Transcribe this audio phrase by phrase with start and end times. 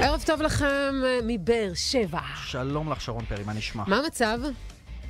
[0.00, 2.20] ערב טוב לכם מבאר שבע.
[2.44, 3.84] שלום לך, שרון פרי, מה נשמע?
[3.86, 4.38] מה המצב?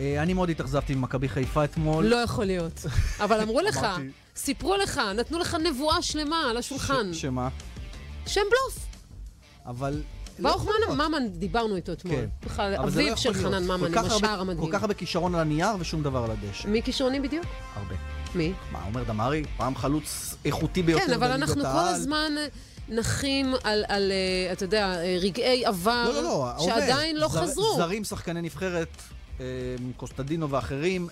[0.01, 2.04] אה, אני מאוד התאכזבתי ממכבי חיפה אתמול.
[2.06, 2.87] לא יכול להיות.
[3.24, 3.87] אבל אמרו לך.
[4.37, 7.14] סיפרו לך, נתנו לך נבואה שלמה על השולחן.
[7.14, 7.49] שמה?
[8.26, 8.87] שם בלוף.
[9.67, 10.03] אבל...
[10.38, 10.69] לא ברוך.
[10.88, 12.16] ממן, ממן, דיברנו איתו אתמול.
[12.16, 12.26] כן.
[12.46, 13.34] בכלל, זה לא אביו של.
[13.34, 14.66] חנן ממן, עם השער המדהים.
[14.66, 16.68] כל כך הרבה כישרון על הנייר ושום דבר על הדשא.
[16.68, 17.45] מי כישרוני בדיוק?
[17.74, 17.95] הרבה.
[18.34, 18.52] מי?
[18.73, 19.45] מה, עומר דמארי?
[19.57, 21.69] פעם חלוץ איכותי ביותר כן, אבל אנחנו כל.
[21.69, 22.33] הזמן
[22.89, 26.65] נחים על, על, אה, אתה יודע, אה, רגעי עבר, לא, לא, לא.
[26.65, 27.77] שעדיין לא זר- חזרו.
[27.77, 28.89] זרים, שחקני נבחרת,
[29.41, 29.45] אה,
[29.97, 31.09] קוסטדינו ואחרים,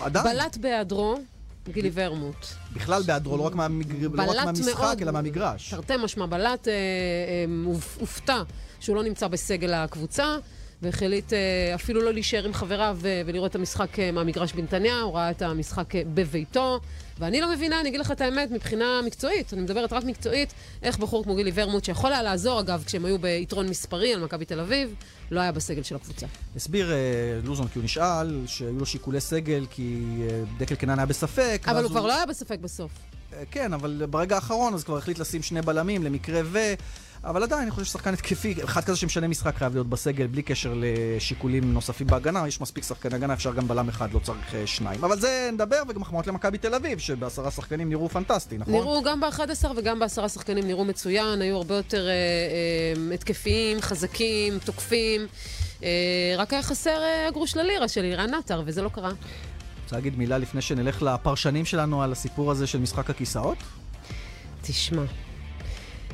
[0.00, 0.24] עדיין.
[0.36, 1.18] בלט בהיעדרו,
[1.68, 2.46] גילי ורמוט.
[2.72, 5.02] בכלל בהיעדרו, לא רק מהמגר- לא רק בלט מהמשחק, מאוד.
[5.02, 5.70] אלא מהמגרש.
[5.70, 6.78] תרתי משמע בלט, אה, אה,
[7.64, 8.42] הופ- הופתע
[8.80, 10.36] שהוא לא נמצא בסגל הקבוצה,
[10.82, 11.38] והחליט אה,
[11.74, 15.84] אפילו לא להישאר עם חבריו ולראות את המשחק מהמגרש בנתניה, הוא ראה את המשחק
[16.14, 16.80] בביתו.
[17.18, 20.52] ואני לא מבינה, אני אגיד לך את האמת, מבחינה מקצועית, אני מדברת רק מקצועית,
[20.82, 24.44] איך בחור כמו גילי ורמוט, שיכול היה לעזור, אגב, כשהם היו ביתרון מספרי על מכבי
[24.44, 24.94] תל אביב,
[25.30, 26.26] לא היה בסגל של הקבוצה.
[26.56, 26.96] הסביר אה,
[27.44, 31.62] לוזון כי הוא נשאל שהיו לו שיקולי סגל כי אה, דקל קנן היה בספק.
[31.66, 32.90] אבל הוא כבר לא היה בספק בסוף.
[33.32, 36.58] אה, כן, אבל ברגע האחרון אז כבר החליט לשים שני בלמים למקרה ו...
[37.24, 40.74] אבל עדיין, אני חושב ששחקן התקפי, אחד כזה שמשנה משחק חייב להיות בסגל בלי קשר
[40.76, 45.04] לשיקולים נוספים בהגנה, יש מספיק שחקני הגנה, אפשר גם בלם אחד, לא צריך אה, שניים.
[45.04, 48.74] אבל זה נדבר, וגם מחמאות למכבי תל אביב, שבעשרה שחקנים נראו פנטסטי, נכון?
[48.74, 52.12] נראו גם ב-11 וגם בעשרה שחקנים נראו מצוין, היו הרבה יותר אה,
[53.08, 55.26] אה, התקפיים, חזקים, תוקפים.
[55.82, 59.10] אה, רק היה חסר אה, הגרוש ללירה של אירן עטר, וזה לא קרה.
[59.84, 63.58] רוצה להגיד מילה לפני שנלך לפרשנים שלנו על הסיפור הזה של משחק הכיסאות?
[64.62, 65.02] תשמע,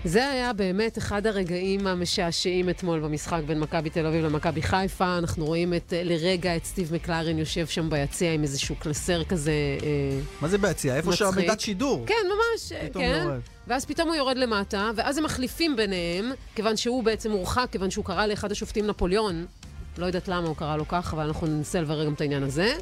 [0.05, 5.19] זה היה באמת אחד הרגעים המשעשעים אתמול במשחק בין מכבי תל אביב למכבי חיפה.
[5.19, 9.53] אנחנו רואים את, אה, לרגע את סטיב מקלרן יושב שם ביציע עם איזשהו קלסר כזה.
[9.83, 10.97] אה, מה זה ביציע?
[10.97, 11.27] איפה מצחיק.
[11.27, 12.05] שהמידת שידור?
[12.07, 13.23] כן, ממש, אה, כן.
[13.25, 13.41] יורד.
[13.67, 18.05] ואז פתאום הוא יורד למטה, ואז הם מחליפים ביניהם, כיוון שהוא בעצם הורחק, כיוון שהוא
[18.05, 19.47] קרא לאחד השופטים נפוליאון.
[19.99, 22.75] לא יודעת למה הוא קרא לו כך, אבל אנחנו ננסה לברר גם את העניין הזה.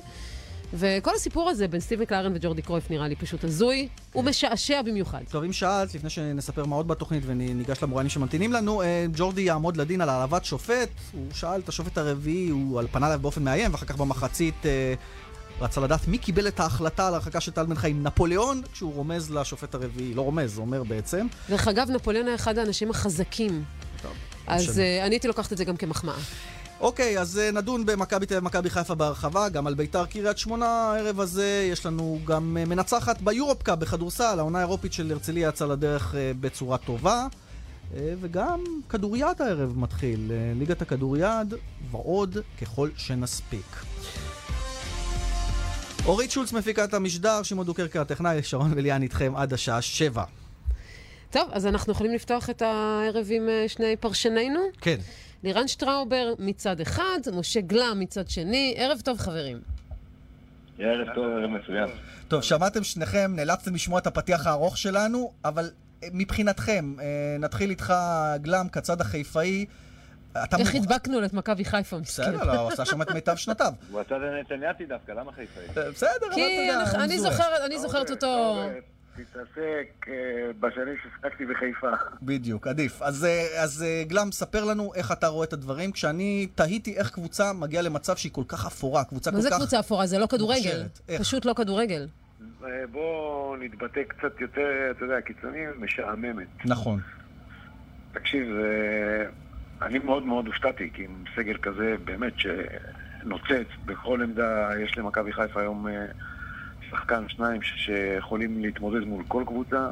[0.74, 3.88] וכל הסיפור הזה בין סטיב מקלרן וג'ורדי קרויף נראה לי פשוט הזוי.
[4.12, 5.20] הוא משעשע במיוחד.
[5.30, 9.76] טוב, אם שאלת, לפני שנספר מה עוד בתוכנית וניגש למוראיינים שממתינים לנו, אה, ג'ורדי יעמוד
[9.76, 10.88] לדין על העלבת שופט.
[11.12, 14.94] הוא שאל את השופט הרביעי, הוא פנה אליו באופן מאיים, ואחר כך במחצית אה,
[15.60, 19.30] רצה לדעת מי קיבל את ההחלטה על הרחקה של טל בן חיים, נפוליאון, כשהוא רומז
[19.30, 21.26] לשופט הרביעי, לא רומז, אומר בעצם.
[21.48, 23.64] דרך אגב, נפוליאון היה אחד האנשים החזקים.
[24.02, 24.12] טוב,
[24.46, 24.74] אז משנה.
[24.74, 26.14] uh, אני הייתי לוקחת את זה גם כמחמאה.
[26.82, 30.66] אוקיי, אז אה, נדון במכבי תל אביב ומכבי חיפה בהרחבה, גם על ביתר קריית שמונה
[30.66, 31.68] הערב הזה.
[31.72, 36.78] יש לנו גם אה, מנצחת ביורופקה בכדורסל, העונה האירופית של הרצליה יצאה לדרך אה, בצורה
[36.78, 37.26] טובה.
[38.20, 41.54] וגם כדוריד הערב מתחיל, ליגת הכדוריד,
[41.90, 43.76] ועוד ככל שנספיק.
[46.06, 50.24] אורית שולץ מפיקה את המשדר, שמעון דוקרקר הטכנאי, שרון וליאן איתכם עד השעה שבע.
[51.30, 54.60] טוב, אז אנחנו יכולים לפתוח את הערב עם שני פרשנינו.
[54.80, 54.98] כן.
[55.44, 58.74] לירן שטראובר מצד אחד, משה גלם מצד שני.
[58.76, 59.60] ערב טוב, חברים.
[60.78, 61.88] ערב טוב, ערב מצוין.
[62.28, 65.70] טוב, שמעתם שניכם, נאלצתם לשמוע את הפתיח הארוך שלנו, אבל
[66.02, 67.04] אה, מבחינתכם, אה,
[67.38, 67.94] נתחיל איתך,
[68.36, 69.66] גלם, כצד החיפאי.
[70.44, 72.22] אתה איך מוכ- הדבקנו את מכבי חיפה, מסכן.
[72.32, 73.72] בסדר, לא, הוא עשה שם את מיטב שנותיו.
[73.90, 75.60] הוא הצד הנתניאתי דווקא, למה חיפה?
[75.80, 78.60] אה, בסדר, אבל אתה יודע, אני זוכרת אותו...
[79.16, 81.90] תתעסק אה, בשנים ששיחקתי בחיפה.
[82.22, 83.02] בדיוק, עדיף.
[83.02, 87.10] אז, אה, אז אה, גלם, ספר לנו איך אתה רואה את הדברים, כשאני תהיתי איך
[87.10, 89.56] קבוצה מגיעה למצב שהיא כל כך אפורה, קבוצה כל מה זה כך...
[89.56, 90.06] קבוצה אפורה?
[90.06, 90.82] זה לא כדורגל.
[91.18, 92.06] פשוט לא כדורגל.
[92.90, 96.46] בואו נתבטא קצת יותר, אתה יודע, קיצוני, משעממת.
[96.64, 97.00] נכון.
[98.12, 98.46] תקשיב,
[99.82, 105.60] אני מאוד מאוד הופתעתי, כי עם סגל כזה באמת שנוצץ, בכל עמדה יש למכבי חיפה
[105.60, 105.86] היום
[106.92, 109.90] שחקן, שניים, שיכולים להתמודד מול כל קבוצה.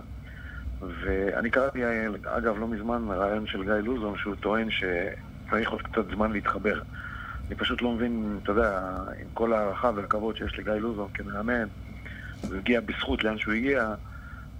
[0.80, 6.10] ואני קראתי, אה, אגב, לא מזמן, רעיון של גיא לוזון, שהוא טוען שצריך עוד קצת
[6.14, 6.80] זמן להתחבר.
[7.48, 8.80] אני פשוט לא מבין, אתה יודע,
[9.20, 11.66] עם כל ההערכה והכבוד שיש לגיא לוזון כמאמן,
[12.48, 13.94] הוא הגיע בזכות לאן שהוא הגיע,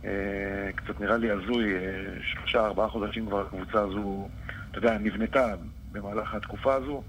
[0.04, 1.81] אה, קצת נראה לי הזוי, אה,
[2.22, 4.28] שלושה, ארבעה חודשים כבר הקבוצה הזו,
[4.70, 5.54] אתה יודע, נבנתה
[5.92, 7.02] במהלך התקופה הזו.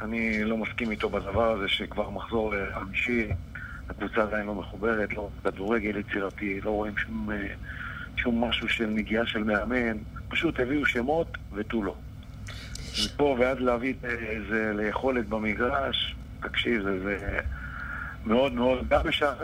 [0.00, 3.28] אני לא מסכים איתו בדבר הזה שכבר מחזור אה, חמישי,
[3.90, 7.46] הקבוצה עדיין לא מחוברת, לא כדורגל יצירתי, לא רואים שום, אה,
[8.16, 9.96] שום משהו של נגיעה של מאמן,
[10.28, 11.94] פשוט הביאו שמות ותו לא.
[13.04, 17.38] מפה ועד להביא את, אה, איזה ליכולת במגרש, תקשיב, זה, זה
[18.24, 19.34] מאוד מאוד גם משער.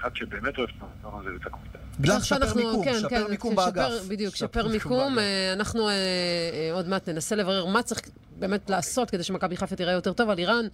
[0.00, 1.78] אחד שבאמת אוהב את המקום הזה ואת הקבוצה.
[2.16, 4.06] עכשיו שפר מיקום, כן, שפר כן, מיקום שפר- באגף.
[4.08, 5.14] בדיוק, שפר מיקום.
[5.14, 5.18] באגף.
[5.18, 8.00] אה, אנחנו אה, אה, עוד מעט ננסה לברר מה צריך
[8.38, 10.30] באמת לעשות כדי שמכבי חיפה תיראה יותר טוב.
[10.30, 10.64] על איראן,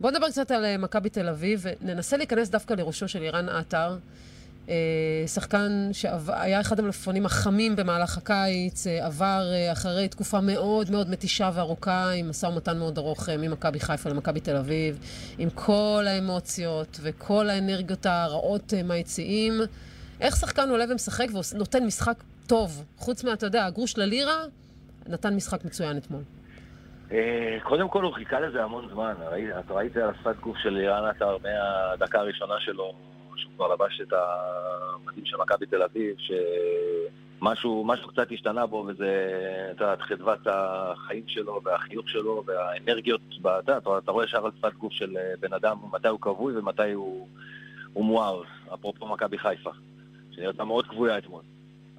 [0.00, 3.96] בואו נדבר קצת על אה, מכבי תל אביב, וננסה להיכנס דווקא לראשו של איראן עטר.
[4.68, 4.74] אה,
[5.26, 12.10] שחקן שהיה אחד המלפפונים החמים במהלך הקיץ, אה, עבר אחרי תקופה מאוד מאוד מתישה וארוכה,
[12.10, 14.98] עם משא ומתן מאוד ארוך ממכבי חיפה למכבי תל אביב,
[15.38, 19.60] עם כל האמוציות וכל האנרגיות הרעות מהיציעים.
[20.20, 22.16] איך שחקן עולה ומשחק ונותן משחק
[22.46, 24.44] טוב, חוץ מה, אתה יודע, הגרוש ללירה,
[25.08, 26.22] נתן משחק מצוין אתמול.
[27.62, 29.14] קודם כל הוא חיכה לזה המון זמן,
[29.58, 32.92] אתה ראית על השפת גוף של לירן עטר מהדקה הראשונה שלו,
[33.36, 39.32] שהוא כבר לבש את המדים של מכבי תל אביב, שמשהו קצת השתנה בו, וזה,
[39.70, 45.16] יודע, חדוות החיים שלו, והחיוך שלו, והאנרגיות, אתה, אתה, רואה ישר על שפת גוף של
[45.40, 47.28] בן אדם, מתי הוא כבוי ומתי הוא,
[47.92, 48.42] הוא מואר,
[48.74, 49.70] אפרופו מכבי חיפה,
[50.30, 51.42] שנראתה מאוד כבויה אתמול.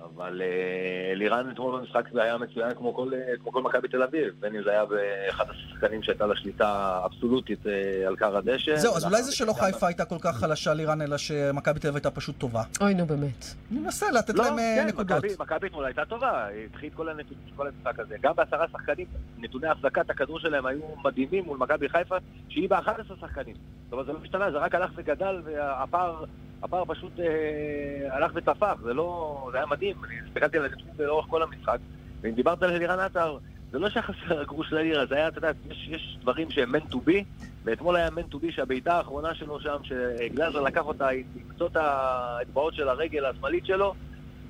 [0.04, 4.04] אבל אה, לירן אתמול במשחק זה היה מצוין כמו כל, אה, כמו כל מכבי תל
[4.04, 8.76] אביב, בין אם זה היה באחד השחקנים שהייתה לה שליטה אבסולוטית אה, על קר הדשא.
[8.76, 11.96] זהו, אז אולי זה שלא חיפה הייתה כל כך חלשה לירן, אלא שמכבי תל אביב
[11.96, 12.62] הייתה פשוט טובה.
[12.82, 13.46] אוי, נו באמת.
[13.72, 15.24] אני מנסה לתת לא, להם כן, נקודות.
[15.40, 18.16] מכבי אתמול הייתה טובה, התחיל כל הנתונים של כל המשחק הזה.
[18.22, 19.06] גם בעשרה שחקנים,
[19.38, 22.16] נתוני החזקת הכדור שלהם היו מדהימים מול מכבי חיפה,
[22.50, 23.56] שהיא ב-11 שחקנים.
[23.84, 26.26] זאת אומרת, זה לא משתנה, זה רק הלך וגדל, והפער...
[26.64, 29.50] הפער פשוט אה, הלך ותפח, זה לא...
[29.52, 31.78] זה היה מדהים, אני הסתכלתי על הנתונים לאורך כל המשחק,
[32.22, 33.38] ואם דיברת על אלירן עטר,
[33.72, 36.94] זה לא שהיה חסר הגרוש ללירה, זה היה, אתה יודע, יש, יש דברים שהם meant
[36.94, 41.24] to be, ואתמול היה meant to be שהבעיטה האחרונה שלו שם, שגלאזר לקח אותה עם
[41.56, 43.94] קצות האצבעות של הרגל השמאלית שלו,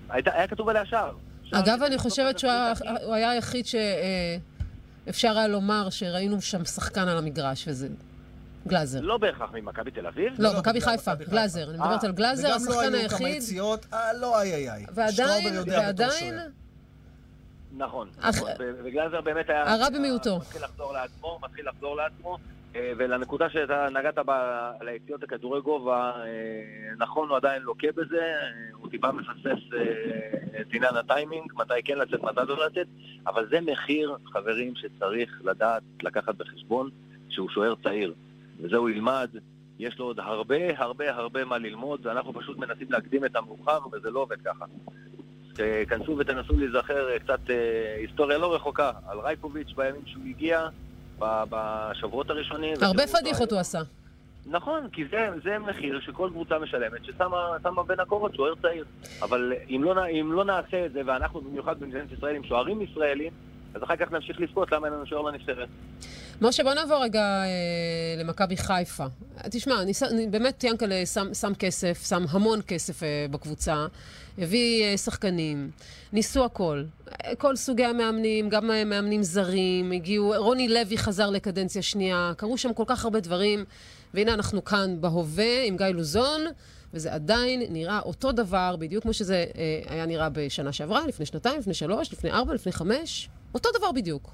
[0.09, 1.11] היית, היה כתוב עליה שער.
[1.51, 2.51] אגב, אני חושבת שהוא
[3.13, 7.87] היה היחיד שאפשר אה, היה לומר שראינו שם שחקן על המגרש, וזה
[8.67, 9.01] גלאזר.
[9.01, 10.33] לא בהכרח ממכבי תל אביב.
[10.39, 11.69] לא, מכבי חיפה, גלאזר.
[11.69, 12.83] אני מדברת על גלאזר, השחקן היחיד.
[12.83, 14.85] וגם לא היו כמה יציאות, אה, לא איי איי איי.
[14.93, 16.39] ועדיין, ועדיין...
[17.77, 18.49] נכון, נכון.
[18.83, 19.73] וגלאזר באמת היה...
[19.73, 20.37] הרע במיעוטו.
[20.37, 22.37] מתחיל לחזור לעצמו, מתחיל לחזור לעצמו.
[22.75, 26.25] אה, ולנקודה שאתה נגעת בה, על היציאות לכדורי גובה, אה,
[26.97, 28.33] נכון, הוא עדיין לוקה בזה,
[28.73, 29.63] הוא טיפה מפספס
[30.61, 32.87] את עניין הטיימינג, מתי כן לצאת, מתי לא לצאת,
[33.27, 36.89] אבל זה מחיר, חברים, שצריך לדעת, לקחת בחשבון,
[37.29, 38.13] שהוא שוער צעיר.
[38.61, 39.29] וזה הוא ילמד.
[39.79, 44.09] יש לו עוד הרבה הרבה הרבה מה ללמוד, ואנחנו פשוט מנסים להקדים את המאוחר, וזה
[44.09, 44.65] לא עובד ככה.
[45.53, 50.67] תכנסו ותנסו להיזכר אה, קצת אה, היסטוריה לא רחוקה על רייקוביץ' בימים שהוא הגיע,
[51.19, 52.73] בשבועות הראשונים.
[52.81, 53.79] הרבה פדיחות הוא עשה.
[54.45, 58.85] נכון, כי זה, זה מחיר שכל קבוצה משלמת, ששמה בין הקורות שוער צעיר.
[59.21, 63.33] אבל אם לא, אם לא נעשה את זה, ואנחנו במיוחד במדינת ישראל עם שוערים ישראלים,
[63.73, 65.69] אז אחר כך נמשיך לבכות למה אין לנו שוער לנבחרת.
[66.41, 69.05] משה, בוא נעבור רגע אה, למכבי חיפה.
[69.51, 73.85] תשמע, אני, אני באמת, ינקלה שם, שם כסף, שם המון כסף אה, בקבוצה,
[74.37, 75.71] הביא אה, שחקנים,
[76.13, 76.83] ניסו הכל.
[77.25, 82.57] אה, כל סוגי המאמנים, גם אה, מאמנים זרים, הגיעו, רוני לוי חזר לקדנציה שנייה, קרו
[82.57, 83.65] שם כל כך הרבה דברים,
[84.13, 86.41] והנה אנחנו כאן בהווה עם גיא לוזון.
[86.93, 91.59] וזה עדיין נראה אותו דבר, בדיוק כמו שזה אה, היה נראה בשנה שעברה, לפני שנתיים,
[91.59, 93.29] לפני שלוש, לפני ארבע, לפני חמש.
[93.53, 94.33] אותו דבר בדיוק.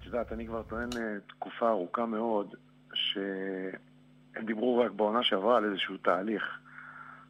[0.00, 2.54] את יודעת, אני כבר טוען אה, תקופה ארוכה מאוד,
[2.94, 6.42] שהם דיברו רק בעונה שעברה על איזשהו תהליך,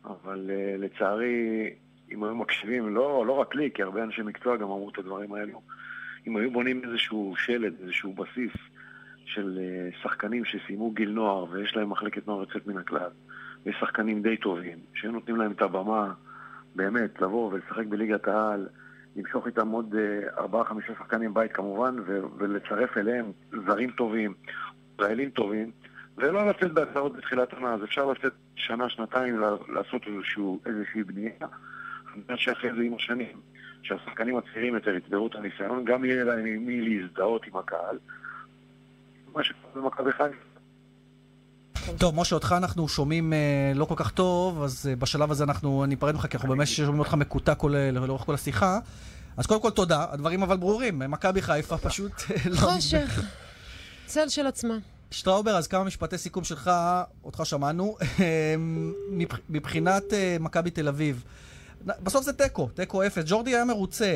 [0.05, 1.71] אבל uh, לצערי,
[2.11, 5.35] אם היו מקשיבים, לא, לא רק לי, כי הרבה אנשי מקצוע גם אמרו את הדברים
[5.35, 5.63] האלו,
[6.27, 8.53] אם היו בונים איזשהו שלד, איזשהו בסיס
[9.25, 13.11] של uh, שחקנים שסיימו גיל נוער ויש להם מחלקת נוער יוצאת מן הכלל,
[13.67, 16.13] ושחקנים די טובים, שהיו נותנים להם את הבמה
[16.75, 18.69] באמת לבוא ולשחק בליגת העל,
[19.21, 21.97] למשוך איתם עוד אה, ארבעה-חמישה שחקנים בית כמובן,
[22.39, 23.33] ולצרף אליהם
[23.67, 24.35] זרים טובים,
[24.95, 25.71] ישראלים טובים,
[26.17, 31.47] ולא לצאת בהצעות בתחילת עונה, אז אפשר לצאת שנה, שנתיים, לעשות איזשהו, איזושהי בנייה,
[32.07, 33.41] חושב שאחרי זה עם השנים,
[33.83, 37.99] שהשחקנים הצעירים יותר יצברו את הניסיון, גם יהיה להם מי להזדהות עם הקהל.
[39.35, 40.50] מה שקורה במכבי חיפה.
[41.99, 43.39] טוב, משה, אותך אנחנו שומעים אה,
[43.75, 46.99] לא כל כך טוב, אז אה, בשלב הזה אנחנו ניפרד ממך, כי אנחנו באמת שומעים
[46.99, 48.79] אותך מקוטע אה, לאורך כל השיחה.
[49.37, 52.13] אז קודם כל תודה, הדברים אבל ברורים, מכבי חיפה פשוט
[52.51, 52.57] לא...
[52.57, 53.21] חושך,
[54.07, 54.75] צל של עצמה.
[55.11, 56.71] שטראובר, אז כמה משפטי סיכום שלך,
[57.25, 57.97] אותך שמענו.
[59.51, 60.05] מבחינת
[60.41, 61.25] מכבי תל אביב,
[61.87, 63.25] בסוף זה תיקו, תיקו אפס.
[63.27, 64.15] ג'ורדי היה מרוצה,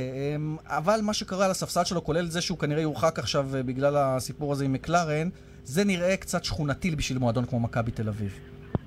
[0.65, 4.65] אבל מה שקרה על הספסל שלו, כולל זה שהוא כנראה יורחק עכשיו בגלל הסיפור הזה
[4.65, 5.29] עם מקלרן,
[5.65, 8.41] זה נראה קצת שכונתי בשביל מועדון כמו מכבי תל אביב.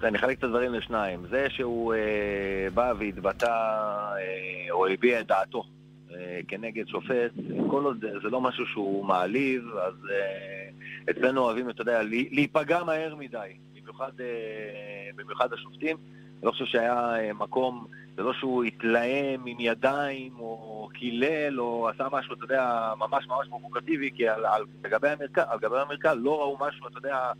[0.03, 1.25] אני אחלק את הדברים לשניים.
[1.29, 5.63] זה שהוא אה, בא והתבטא אה, או הביע את דעתו
[6.11, 7.31] אה, כנגד שופט,
[7.69, 10.69] כל עוד זה לא משהו שהוא מעליב, אז אה,
[11.11, 13.37] אצלנו אוהבים, אתה יודע, להיפגע מהר מדי,
[13.81, 15.97] במיוחד, אה, במיוחד השופטים.
[16.37, 21.89] אני לא חושב שהיה אה, מקום, זה לא שהוא התלהם עם ידיים או קילל או
[21.89, 26.17] עשה משהו, אתה יודע, ממש ממש פרובוקטיבי, כי על, על, לגבי המרכז, על גבי המרכז
[26.17, 27.31] לא ראו משהו, אתה יודע,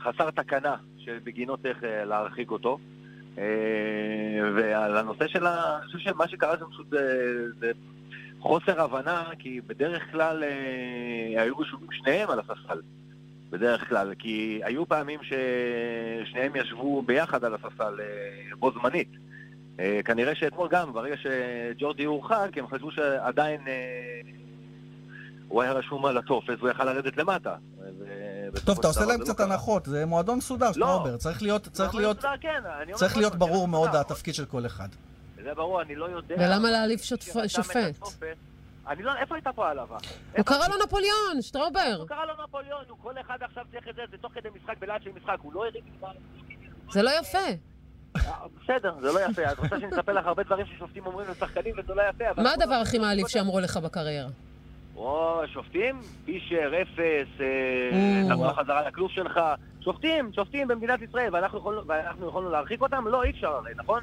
[0.00, 2.78] חסר תקנה שבגינו צריך אה, להרחיק אותו.
[4.54, 5.78] ועל הנושא של ה...
[5.78, 6.86] אני חושב שמה שקרה שם פשוט
[7.60, 7.72] זה
[8.40, 10.44] חוסר הבנה, כי בדרך כלל
[11.36, 12.80] היו רשומים שניהם על הספסל.
[13.50, 17.94] בדרך כלל, כי היו פעמים ששניהם ישבו ביחד על הספסל
[18.58, 19.08] בו זמנית.
[20.04, 23.60] כנראה שאתמול גם, ברגע שג'ורדי הורחק, הם חשבו שעדיין
[25.48, 27.56] הוא היה רשום על הטופס והוא יכל לרדת למטה.
[28.64, 31.16] טוב, אתה עושה להם קצת לא הנחות, זה מועדון מסודר, שטראובר.
[31.16, 32.62] צריך להיות, צריך להיות, כן,
[32.92, 34.88] צריך להיות ברור מאוד התפקיד של כל אחד.
[35.44, 36.34] זה ברור, אני לא יודע...
[36.38, 37.00] ולמה להעליב
[37.46, 37.98] שופט?
[38.88, 39.96] אני לא, איפה הייתה פה העלבה?
[40.36, 41.96] הוא קרא לו נפוליאון, שטראובר.
[41.98, 44.78] הוא קרא לו נפוליאון, הוא כל אחד עכשיו צריך את זה, זה תוך כדי משחק,
[44.78, 45.84] בלעד של משחק, הוא לא הרים
[46.92, 47.38] זה לא יפה.
[48.64, 49.52] בסדר, זה לא יפה.
[49.52, 52.74] את רוצה שאני אספר לך הרבה דברים ששופטים אומרים לשחקנים וזה לא יפה, מה הדבר
[52.74, 54.28] הכי מעליב שאמרו לך בקריירה?
[54.96, 56.00] או, שופטים?
[56.24, 57.28] פישר, אפס,
[58.28, 59.40] תחזור חזרה לכלוב שלך.
[59.80, 63.06] שופטים, שופטים במדינת ישראל, ואנחנו יכולנו להרחיק אותם?
[63.08, 64.02] לא, אי אפשר הרי, נכון?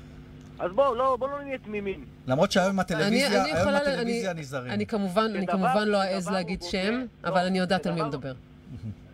[0.59, 2.05] אז בואו, לא, בואו לא נהיה תמימים.
[2.27, 4.71] למרות שהיום הטלוויזיה, היום הטלוויזיה נזהרים.
[4.71, 8.33] אני כמובן, אני כמובן לא אעז להגיד שם, אבל אני יודעת על מי מדבר.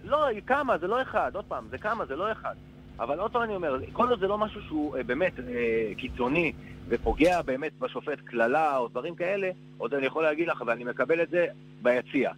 [0.04, 2.56] לא, כמה, זה לא אחד, עוד פעם, זה כמה, זה לא אחד.
[3.00, 5.34] אבל עוד פעם אני אומר, כל עוד זה לא משהו שהוא באמת
[5.98, 6.54] קיצוני
[6.88, 11.30] ופוגע באמת בשופט קללה או דברים כאלה, עוד אני יכול להגיד לך, ואני מקבל את
[11.30, 11.46] זה
[11.82, 12.32] ביציע.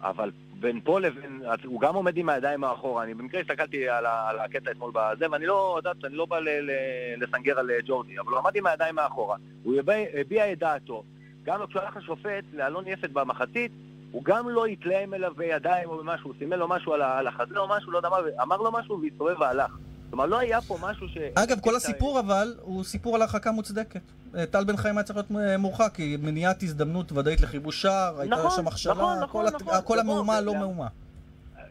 [0.00, 4.38] אבל בין פה לבין, הוא גם עומד עם הידיים מאחורה, אני במקרה הסתכלתי על, על
[4.38, 6.70] הקטע אתמול בזה, ואני לא, יודעת, אני לא בא ל, ל,
[7.16, 9.74] לסנגר על ג'ורדי, אבל הוא עמד עם הידיים מאחורה, הוא
[10.14, 11.02] הביע את דעתו.
[11.44, 13.72] גם כשהוא הלך לשופט, לאלון יפת במחצית,
[14.14, 17.68] הוא גם לא התלהם אליו בידיים או במשהו, הוא סימן לו משהו על החזה או
[17.68, 19.70] משהו, לא יודע מה, אמר לו משהו והסתובב והלך.
[20.10, 21.18] כלומר, לא היה פה משהו ש...
[21.34, 24.00] אגב, כל הסיפור אבל, הוא סיפור על הרחקה מוצדקת.
[24.36, 28.20] אה, טל בן חיים היה צריך להיות אה, מורחק, כי מניעת הזדמנות ודאית לחיבוש שער,
[28.20, 30.88] הייתה נכון, שם נכון, נכון, נכון, כל המהומה לא מהומה.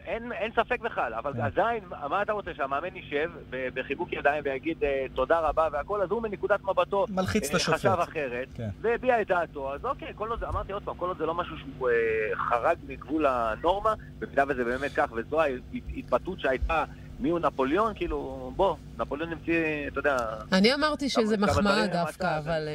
[0.04, 1.40] אין, אין ספק בכלל, אבל כן.
[1.40, 4.78] עדיין, מה אתה רוצה, שהמאמן יישב בחיבוק ידיים ויגיד
[5.14, 7.78] תודה רבה והכל, אז הוא מנקודת מבטו מלחיץ את השופט.
[7.78, 8.68] חשב אחרת, כן.
[8.80, 11.56] והביע את דעתו, אז אוקיי, כל עוד, אמרתי עוד פעם, כל עוד זה לא משהו
[11.58, 11.94] שהוא אה,
[12.36, 16.84] חרג מגבול הנורמה, במידה וזה באמת כך, וזו ההתבטאות שהייתה
[17.20, 17.92] מי הוא נפוליאון?
[17.94, 20.16] כאילו, בוא, נפוליאון נמציא, אתה יודע...
[20.52, 22.68] אני אמרתי שזה מחמאה דווקא, אבל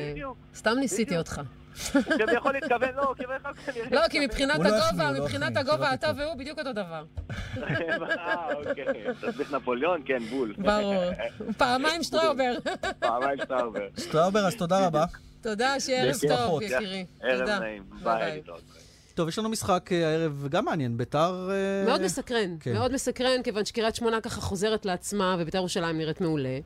[0.56, 1.42] סתם ניסיתי אותך.
[1.94, 3.14] הוא יכול להתכוון, לא,
[3.92, 7.04] לא, כי מבחינת הגובה, מבחינת הגובה, אתה והוא בדיוק אותו דבר.
[7.58, 8.86] אה, אוקיי.
[9.22, 10.56] תסביך נפוליאון, כן, בול.
[10.58, 11.04] ברור.
[11.58, 12.54] פעמיים שטראובר.
[13.00, 13.88] פעמיים שטראובר.
[13.98, 15.06] שטראובר, אז תודה רבה.
[15.42, 17.06] תודה, שיהיה ערב טוב, יקירי.
[17.22, 17.84] ערב נעים.
[18.04, 18.42] ביי.
[19.14, 21.50] טוב, יש לנו משחק אה, הערב גם מעניין, ביתר...
[21.52, 22.74] אה, מאוד מסקרן, כן.
[22.74, 26.60] מאוד מסקרן, כיוון שקריית שמונה ככה חוזרת לעצמה, וביתר ירושלים נראית מעולה.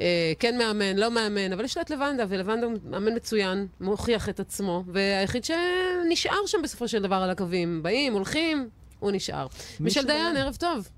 [0.00, 4.28] אה, כן מאמן, לא מאמן, אבל יש לה את לבנדה, ולבנדה הוא מאמן מצוין, מוכיח
[4.28, 7.82] את עצמו, והיחיד שנשאר שם בסופו של דבר על הקווים.
[7.82, 8.68] באים, הולכים,
[8.98, 9.46] הוא נשאר.
[9.80, 10.88] מישל דיין, ערב טוב.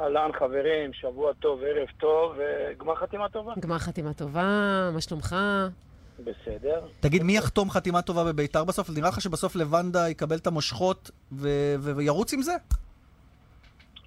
[0.00, 3.52] אהלן חברים, שבוע טוב, ערב טוב, וגמר חתימה טובה.
[3.60, 5.36] גמר חתימה טובה, מה שלומך?
[6.20, 6.80] בסדר.
[7.00, 8.90] תגיד, מי יחתום חתימה טובה בביתר בסוף?
[8.90, 11.10] נראה לך שבסוף לבנדה יקבל את המושכות
[11.80, 12.52] וירוץ עם זה?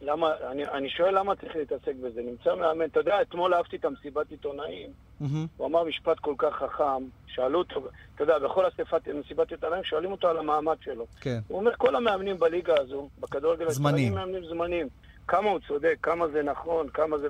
[0.01, 2.21] למה, אני, אני שואל למה צריך להתעסק בזה.
[2.21, 4.89] נמצא מאמן, אתה יודע, אתמול אהבתי את המסיבת עיתונאים,
[5.21, 5.25] mm-hmm.
[5.57, 7.81] הוא אמר משפט כל כך חכם, שאלו אותו,
[8.15, 11.05] אתה יודע, בכל אספת מסיבת עיתונאים שואלים אותו על המעמד שלו.
[11.21, 11.39] כן.
[11.47, 14.13] הוא אומר, כל המאמנים בליגה הזו, בכדורגל זמנים.
[14.13, 14.87] מאמנים זמנים.
[15.27, 17.27] כמה הוא צודק, כמה זה נכון, כמה זה...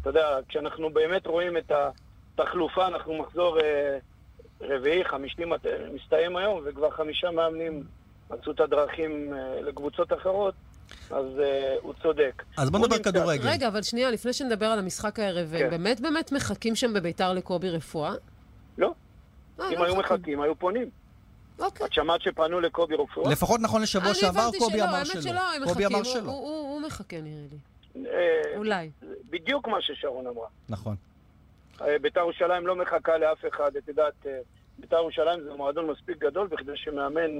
[0.00, 1.72] אתה יודע, כשאנחנו באמת רואים את
[2.38, 3.98] התחלופה, אנחנו מחזור אה,
[4.60, 5.42] רביעי, חמישי
[5.94, 7.84] מסתיים היום, וכבר חמישה מאמנים
[8.30, 10.54] מצאו את הדרכים אה, לקבוצות אחרות.
[11.10, 11.42] אז uh,
[11.82, 12.42] הוא צודק.
[12.56, 13.48] אז בוא נדבר כדורגל.
[13.48, 15.70] רגע, אבל שנייה, לפני שנדבר על המשחק הערב, כן.
[15.70, 18.14] באמת באמת מחכים שם בביתר לקובי רפואה?
[18.78, 18.94] לא.
[19.60, 20.90] אה, אם לא היו מחכים, היו פונים.
[21.58, 21.86] אוקיי.
[21.86, 23.32] את שמעת שפנו לקובי רפואה?
[23.32, 25.20] לפחות נכון לשבוע שעבר, קובי אמר שלא.
[25.20, 26.26] שלא, האמת שלא, הם מחכים.
[26.26, 27.58] הוא מחכה, נראה לי.
[28.06, 28.90] אה, אולי.
[29.30, 30.46] בדיוק מה ששרון אמרה.
[30.68, 30.96] נכון.
[31.80, 34.26] אה, ביתר ירושלים לא מחכה לאף אחד, את יודעת,
[34.78, 37.30] ביתר ירושלים זה מועדון מספיק גדול בכדי שמאמן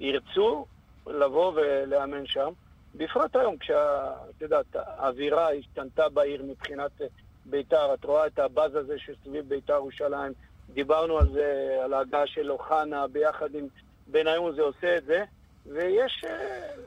[0.00, 0.66] ירצו
[1.06, 2.52] לבוא ולאמן שם.
[2.94, 7.06] בפרט היום, כשאת יודעת, האווירה השתנתה בעיר מבחינת אה,
[7.44, 10.32] ביתר, את רואה את הבאז הזה שסביב ביתר ירושלים,
[10.74, 13.66] דיברנו על זה, על ההגעה של אוחנה ביחד עם
[14.06, 15.24] בניון, זה עושה את זה,
[15.66, 16.24] ויש...
[16.26, 16.84] אה,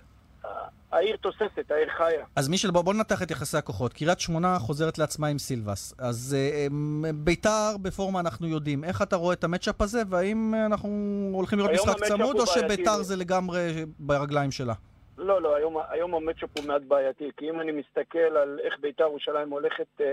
[0.91, 2.25] העיר תוססת, העיר חיה.
[2.35, 3.93] אז מישל, בוא, בוא ננתח את יחסי הכוחות.
[3.93, 5.93] קריית שמונה חוזרת לעצמה עם סילבס.
[5.97, 6.67] אז אה,
[7.15, 8.83] ביתר בפורמה אנחנו יודעים.
[8.83, 10.89] איך אתה רואה את המצ'אפ הזה, והאם אנחנו
[11.33, 14.73] הולכים לראות משחק צמוד, או שביתר זה לגמרי ברגליים שלה?
[15.17, 19.03] לא, לא, היום, היום המצ'אפ הוא מעט בעייתי, כי אם אני מסתכל על איך בית"ר
[19.03, 20.03] ירושלים הולכת uh,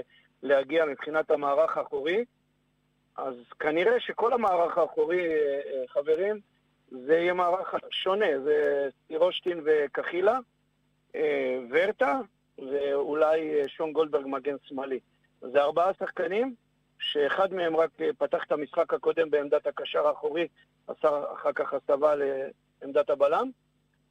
[0.43, 2.25] להגיע מבחינת המערך האחורי,
[3.17, 6.41] אז כנראה שכל המערך האחורי, uh, uh, חברים,
[6.91, 10.39] זה יהיה מערך שונה, זה סירושטין וקחילה,
[11.13, 11.17] uh,
[11.71, 12.21] ורטה,
[12.59, 14.99] ואולי שון גולדברג מגן שמאלי.
[15.41, 16.55] זה ארבעה שחקנים
[16.99, 20.49] שאחד מהם רק פתח את המשחק הקודם בעמדת הקשר האחורי,
[20.91, 23.51] אחר כך הסבה לעמדת הבלם,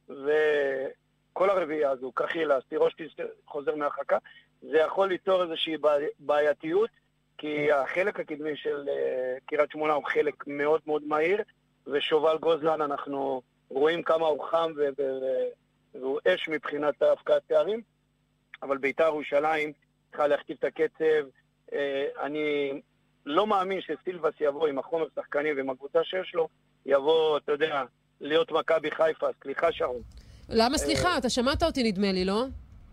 [0.08, 3.12] וכל הרביעייה הזו, קחילה, סטירושטיס
[3.46, 4.18] חוזר מהרחקה,
[4.62, 5.76] זה יכול ליצור איזושהי
[6.18, 6.90] בעייתיות,
[7.38, 11.42] כי החלק הקדמי של אה, קריית שמונה הוא חלק מאוד מאוד מהיר,
[11.86, 14.72] ושובל גוזלן, אנחנו רואים כמה הוא חם
[15.94, 17.80] והוא אש מבחינת הפקעת תארים,
[18.62, 19.72] אבל בית"ר ירושלים
[20.08, 21.26] צריכה להכתיב את הקצב.
[21.72, 22.80] אה, אני
[23.26, 26.48] לא מאמין שסילבס יבוא עם החומר שחקנים ועם הקבוצה שיש לו,
[26.86, 27.82] יבוא, אתה יודע,
[28.24, 30.02] להיות מכבי חיפה, סליחה שרון.
[30.48, 31.18] למה סליחה?
[31.18, 32.44] אתה שמעת אותי נדמה לי, לא?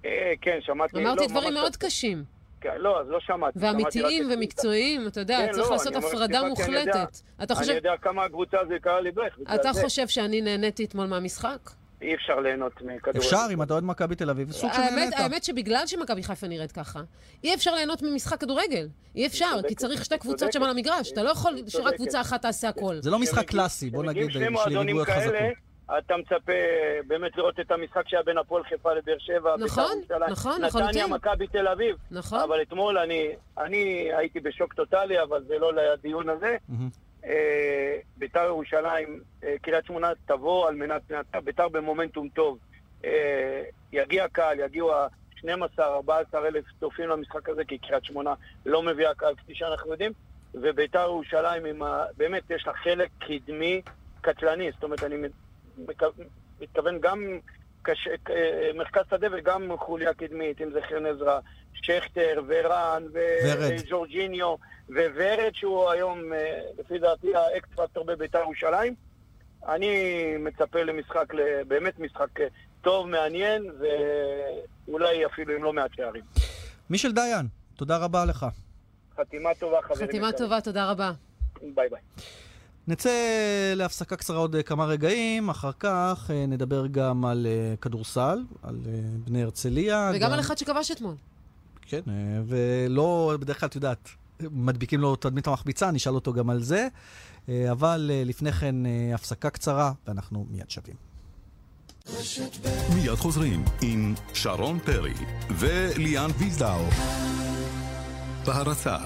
[0.06, 0.98] אה, כן, שמעתי.
[0.98, 2.24] אמרתי לא, דברים מאוד קשים.
[2.62, 3.60] כן, לא, אז לא שמעתי.
[3.62, 7.18] ואמיתיים ומקצועיים, אתה יודע, כן, צריך לא, לעשות הפרדה מוחלטת.
[7.44, 7.70] אתה חושב...
[7.70, 9.40] אני יודע כמה הקבוצה זה יקרה לי בערך.
[9.56, 11.70] אתה חושב שאני נהניתי אתמול מהמשחק?
[12.02, 13.20] אי אפשר ליהנות מכדורגל.
[13.20, 15.14] אפשר, אם אתה אוהד מכבי תל אביב, סוג של נהנית.
[15.18, 17.02] האמת שבגלל שמכבי חיפה נראית ככה,
[17.44, 18.88] אי אפשר ליהנות ממשחק כדורגל.
[19.16, 21.12] אי אפשר, כי צריך שתי קבוצות שם על המגרש.
[21.12, 22.96] אתה לא יכול שרק קבוצה אחת תעשה הכל.
[23.00, 25.36] זה לא משחק קלאסי, בוא נגיד, יש לי ריבויות חזקות.
[25.98, 26.54] אתה מצפה
[27.08, 29.56] באמת לראות את המשחק שהיה בין הפועל חיפה לבאר שבע.
[29.60, 30.90] נכון, נכון, לחלוטין.
[30.90, 31.96] נתניה, מכבי תל אביב.
[32.12, 32.40] נכון.
[32.40, 36.58] אבל אתמול אני, אני הייתי בשוק טוטאלי, אבל זה לא לדיון הזה.
[38.18, 41.02] ביתר ירושלים, אה, קריית שמונה תבוא על מנת
[41.44, 42.58] ביתר במומנטום טוב.
[43.06, 48.34] אה, יגיע קהל, יגיעו ה-12-14 אלף צופים למשחק הזה, כי קריית שמונה
[48.66, 50.12] לא מביאה קהל, כפי שאנחנו יודעים.
[50.54, 52.06] וביתר ירושלים, ה...
[52.18, 53.82] באמת יש לה חלק קדמי
[54.22, 55.16] קטלני, זאת אומרת, אני
[56.62, 57.40] מתכוון גם
[57.82, 58.08] קש...
[58.76, 61.40] מרכז שדה וגם חוליה קדמית, אם זה חן עזרא,
[61.74, 64.56] שכטר ורן וג'ורג'יניו
[64.90, 68.96] וורד, שהוא היום, אה, לפי דעתי, ה X factor בביתר ירושלים.
[69.68, 71.34] אני מצפה למשחק,
[71.68, 72.48] באמת משחק אה,
[72.82, 73.72] טוב, מעניין,
[74.88, 76.24] ואולי אפילו עם לא מעט שערים.
[76.90, 77.46] מישל דיין,
[77.76, 78.46] תודה רבה לך.
[79.18, 80.08] חתימה טובה, חברים.
[80.08, 81.12] חתימה טובה, תודה רבה.
[81.62, 82.02] ביי ביי.
[82.88, 83.12] נצא
[83.76, 88.80] להפסקה קצרה עוד אה, כמה רגעים, אחר כך אה, נדבר גם על אה, כדורסל, על
[89.26, 90.12] בני הרצליה.
[90.16, 90.34] וגם גם...
[90.34, 91.16] על אחד שכבש אתמול.
[91.82, 92.02] כן,
[92.48, 94.10] ולא, בדרך כלל, את יודעת,
[94.52, 96.88] מדביקים לו תדמית המחביצה, נשאל אותו גם על זה.
[97.72, 98.76] אבל לפני כן,
[99.14, 100.96] הפסקה קצרה, ואנחנו מיד שווים.
[102.96, 105.14] מיד חוזרים עם שרון פרי
[105.50, 106.86] וליאן ויזדאו.
[108.46, 108.98] בהרצה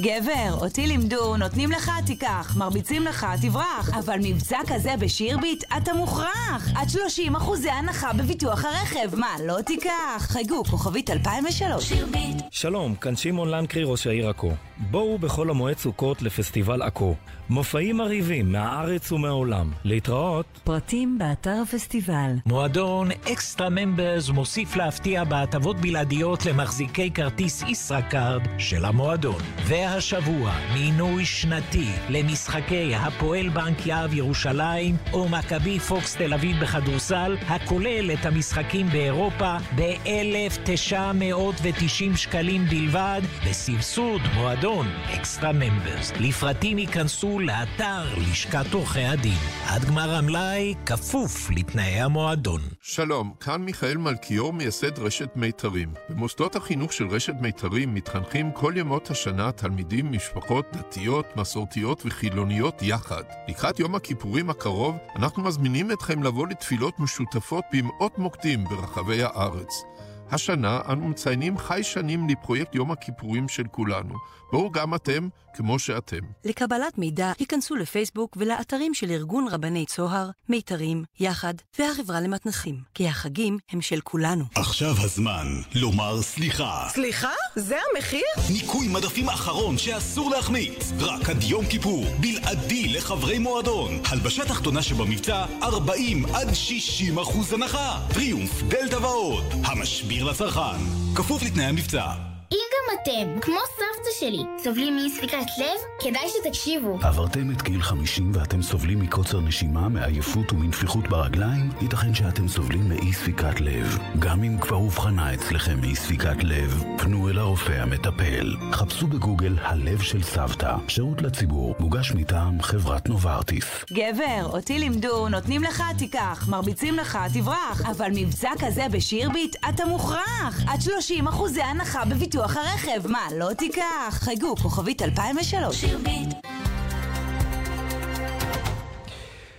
[0.00, 3.90] גבר, אותי לימדו, נותנים לך, תיקח, מרביצים לך, תברח.
[3.98, 6.68] אבל מבצע כזה בשירביט, אתה מוכרח.
[6.74, 9.16] עד 30 אחוזי הנחה בביטוח הרכב.
[9.16, 10.18] מה, לא תיקח?
[10.18, 11.88] חייגו, כוכבית 2003.
[11.88, 12.42] שירביט.
[12.50, 14.52] שלום, כאן שמעון לנקרי, ראש העיר עכו.
[14.90, 17.14] בואו בחול המועד סוכות לפסטיבל עכו.
[17.50, 19.72] מופעים מרהיבים מהארץ ומהעולם.
[19.84, 20.46] להתראות.
[20.64, 22.32] פרטים באתר הפסטיבל.
[22.46, 29.42] מועדון אקסטרה ממברס מוסיף להפתיע בהטבות בלעדיות למחזיקי כרטיס ישראכרד של המועדון.
[29.82, 38.10] והשבוע מינוי שנתי למשחקי הפועל בנק יהב ירושלים או מכבי פוקס תל אביב בכדורסל, הכולל
[38.12, 46.12] את המשחקים באירופה ב-1,990 שקלים בלבד, בסבסוד מועדון אקסטרה ממברס.
[46.20, 49.38] לפרטים ייכנסו לאתר לשכת עורכי הדין.
[49.66, 52.60] עד גמר המלאי, כפוף לתנאי המועדון.
[52.80, 55.94] שלום, כאן מיכאל מלכיאור, מייסד רשת מיתרים.
[56.08, 59.71] במוסדות החינוך של רשת מיתרים מתחנכים כל ימות השנה תלמידים
[60.04, 63.22] משפחות דתיות, מסורתיות וחילוניות יחד.
[63.48, 69.84] לקראת יום הכיפורים הקרוב, אנחנו מזמינים אתכם לבוא לתפילות משותפות במאות מוקדים ברחבי הארץ.
[70.30, 74.14] השנה אנו מציינים חי שנים לפרויקט יום הכיפורים של כולנו.
[74.52, 76.18] בואו גם אתם, כמו שאתם.
[76.44, 82.80] לקבלת מידע, היכנסו לפייסבוק ולאתרים של ארגון רבני צוהר, מיתרים, יחד והחברה למתנחים.
[82.94, 84.44] כי החגים הם של כולנו.
[84.54, 86.86] עכשיו הזמן לומר סליחה.
[86.88, 87.32] סליחה?
[87.56, 88.24] זה המחיר?
[88.52, 90.92] ניקוי מדפים אחרון שאסור להחמיץ.
[91.00, 94.00] רק עד יום כיפור, בלעדי לחברי מועדון.
[94.04, 98.00] הלבשה תחתונה שבמבצע, 40 עד 60 אחוז הנחה.
[98.14, 99.44] טריומף, דלתא ועוד.
[99.64, 100.78] המשביר לצרכן.
[101.14, 102.31] כפוף לתנאי המבצע.
[102.52, 106.98] אם גם אתם, כמו סבתא שלי, סובלים מאי ספיקת לב, כדאי שתקשיבו.
[107.02, 111.70] עברתם את גיל 50 ואתם סובלים מקוצר נשימה, מעייפות ומנפיחות ברגליים?
[111.80, 113.98] ייתכן שאתם סובלים מאי ספיקת לב.
[114.18, 118.56] גם אם כבר אובחנה אצלכם מאי ספיקת לב, פנו אל הרופא המטפל.
[118.72, 123.84] חפשו בגוגל הלב של סבתא, שירות לציבור, מוגש מטעם חברת נוברטיס.
[123.92, 127.82] גבר, אותי לימדו, נותנים לך, תיקח, מרביצים לך, תברח.
[127.90, 130.62] אבל מבצע כזה בשירביט, אתה מוכרח.
[130.66, 134.10] עד 30 אחוזי הנחה בביטוח ביטוח הרכב, מה, לא תיקח?
[134.10, 135.84] חייגו, כוכבית 2003.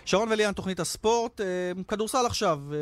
[0.06, 1.46] שרון וליאן, תוכנית הספורט, אה,
[1.88, 2.78] כדורסל עכשיו, אה,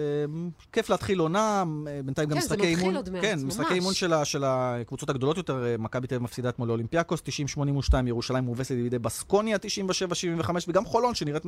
[0.72, 2.96] כיף להתחיל עונה, אה, בינתיים גם כן, זה משחקי מתחיל אימון.
[2.96, 3.44] עוד מעט, כן, ממש.
[3.44, 8.76] משחקי אימון של הקבוצות הגדולות יותר, מכבי תל אביב מפסידה אתמול לאולימפיאקוס, 90-82, ירושלים מובסת
[8.76, 11.44] בידי בסקוניה, 97-75, וגם חולון, שנראית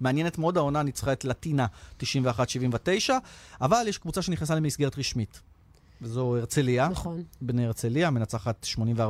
[0.00, 1.66] מעניינת מאוד העונה, ניצחה את לטינה,
[2.00, 2.04] 91-79,
[3.60, 5.55] אבל יש קבוצה שנכנסה למסגרת רשמית.
[6.02, 6.88] וזו הרצליה.
[6.88, 7.22] נכון.
[7.40, 8.66] בני הרצליה, מנצחת
[8.98, 9.08] 84-74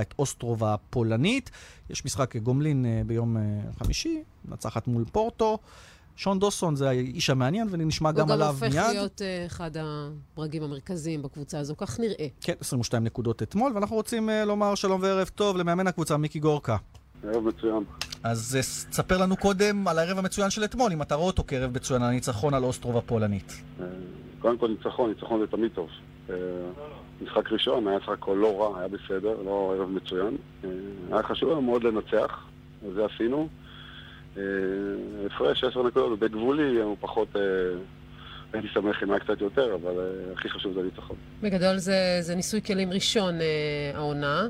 [0.00, 1.50] את אוסטרוב הפולנית.
[1.90, 3.42] יש משחק גומלין אה, ביום אה,
[3.78, 5.58] חמישי, מנצחת מול פורטו.
[6.16, 8.74] שון דוסון זה האיש המעניין, ונשמע גם הוא גם עליו הופך מיד.
[8.92, 12.26] להיות אה, אחד הברגים המרכזיים בקבוצה הזו, כך נראה.
[12.40, 16.76] כן, 22 נקודות אתמול, ואנחנו רוצים אה, לומר שלום וערב טוב למאמן הקבוצה מיקי גורקה.
[17.24, 17.84] ערב מצוין.
[18.22, 21.44] אז אה, ס- תספר לנו קודם על הערב המצוין של אתמול, אם אתה רואה אותו
[21.46, 23.52] כערב מצוין, על הניצחון על אוסטרוב הפולנית.
[24.40, 25.88] קודם כל ניצחון, ניצחון זה תמיד טוב.
[26.30, 26.34] אה,
[27.22, 30.36] משחק ראשון היה סך הכל לא רע, היה בסדר, לא ערב מצוין.
[30.64, 30.70] אה,
[31.12, 32.44] היה חשוב לנו מאוד לנצח,
[32.82, 33.48] וזה עשינו.
[34.36, 34.42] אה,
[35.26, 37.36] הפרש 10 נקודות בגבולי, הוא פחות...
[38.52, 39.92] הייתי שמח אם היה קצת יותר, אבל
[40.32, 41.16] הכי חשוב זה ניצחון.
[41.42, 43.34] בגדול זה, ניסוי כלים ראשון
[43.94, 44.46] העונה.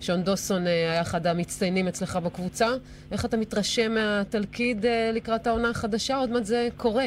[0.00, 2.68] שון דוסון היה אחד המצטיינים אצלך בקבוצה.
[3.12, 6.16] איך אתה מתרשם מהתלכיד לקראת העונה החדשה?
[6.16, 7.06] עוד מעט זה קורה.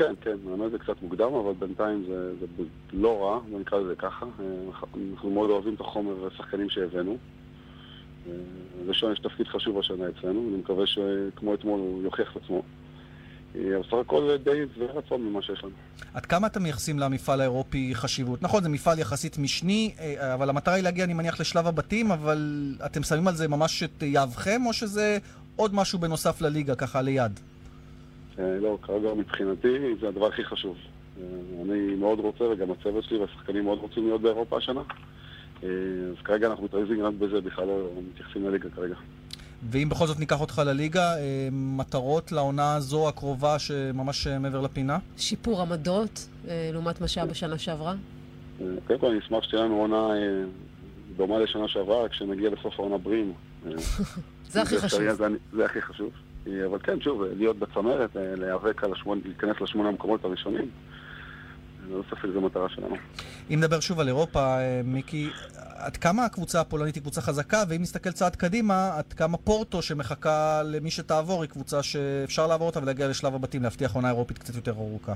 [0.00, 2.46] כן, כן, האמת זה קצת מוקדם, אבל בינתיים זה, זה
[2.92, 4.26] לא רע, בוא נקרא לזה ככה.
[4.40, 4.46] אה,
[5.12, 7.16] אנחנו מאוד אוהבים את החומר והשחקנים שהבאנו.
[8.26, 8.32] אה,
[8.86, 12.62] לשון יש תפקיד חשוב השנה אצלנו, אני מקווה שכמו אתמול הוא יוכיח את עצמו.
[13.56, 15.72] אה, אבל סך הכל די שבעי רצון ממה שיש לנו.
[16.14, 18.42] עד כמה אתם מייחסים למפעל האירופי חשיבות?
[18.42, 22.74] נכון, זה מפעל יחסית משני, אה, אבל המטרה היא להגיע, אני מניח, לשלב הבתים, אבל
[22.86, 25.18] אתם שמים על זה ממש את יהבכם, או שזה
[25.56, 27.40] עוד משהו בנוסף לליגה, ככה ליד?
[28.40, 30.76] אה, לא, כרגע מבחינתי זה הדבר הכי חשוב.
[31.20, 31.24] אה,
[31.62, 34.80] אני מאוד רוצה, וגם הצוות שלי והשחקנים מאוד רוצים להיות באירופה השנה.
[35.62, 35.68] אה,
[36.10, 38.94] אז כרגע אנחנו מתרכזים רק בזה, בכלל לא מתייחסים לליגה כרגע.
[39.70, 41.14] ואם בכל זאת ניקח אותך לליגה,
[41.52, 44.98] מטרות לעונה הזו הקרובה שממש מעבר לפינה?
[45.16, 46.28] שיפור עמדות
[46.72, 47.94] לעומת מה שהיה בשנה שעברה.
[48.86, 50.08] קודם כל אני אשמח שתהיה לנו עונה
[51.16, 53.32] דומה לשנה שעברה, רק שנגיע לסוף העונה בריאים.
[54.52, 55.00] זה הכי חשוב.
[55.52, 56.10] זה הכי חשוב.
[56.46, 61.90] אה, אבל כן, שוב, להיות בצמרת, אה, להיאבק על השמונה, להיכנס לשמונה המקומות הראשונים, אה,
[61.90, 62.96] ללא ספק זו מטרה שלנו.
[63.50, 65.28] אם נדבר שוב על אירופה, מיקי,
[65.76, 70.62] עד כמה הקבוצה הפולנית היא קבוצה חזקה, ואם נסתכל צעד קדימה, עד כמה פורטו שמחכה
[70.64, 74.72] למי שתעבור היא קבוצה שאפשר לעבור אותה ולהגיע לשלב הבתים, להבטיח עונה אירופית קצת יותר
[74.72, 75.12] ארוכה.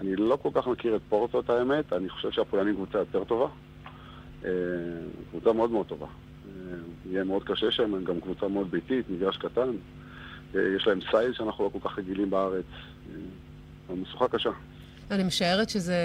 [0.00, 3.46] אני לא כל כך מכיר את פורטו, את האמת, אני חושב שהפולנים קבוצה יותר טובה.
[5.30, 6.06] קבוצה מאוד מאוד טובה.
[7.10, 9.70] יהיה מאוד קשה שם, הם גם קבוצה מאוד ביתית, מגרש קטן.
[10.54, 12.64] יש להם size שאנחנו לא כל כך רגילים בארץ.
[13.90, 14.50] אה, משחק קשה.
[15.10, 15.96] אני משערת שזה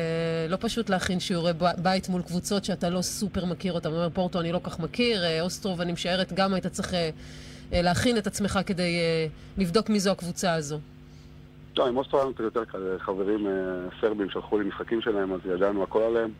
[0.49, 3.89] לא פשוט להכין שיעורי בית מול קבוצות שאתה לא סופר מכיר אותן.
[3.89, 7.10] נאמר פורטו אני לא כך מכיר, אה, אוסטרוב אני משערת גם היית צריך אה,
[7.71, 8.99] להכין את עצמך כדי
[9.57, 10.79] לבדוק מי זו הקבוצה הזו.
[11.77, 13.47] לא, עם אוסטרליה קצת יותר קל, חברים
[14.01, 16.31] סרבים שלחו לי משחקים שלהם, אז ידענו הכל עליהם.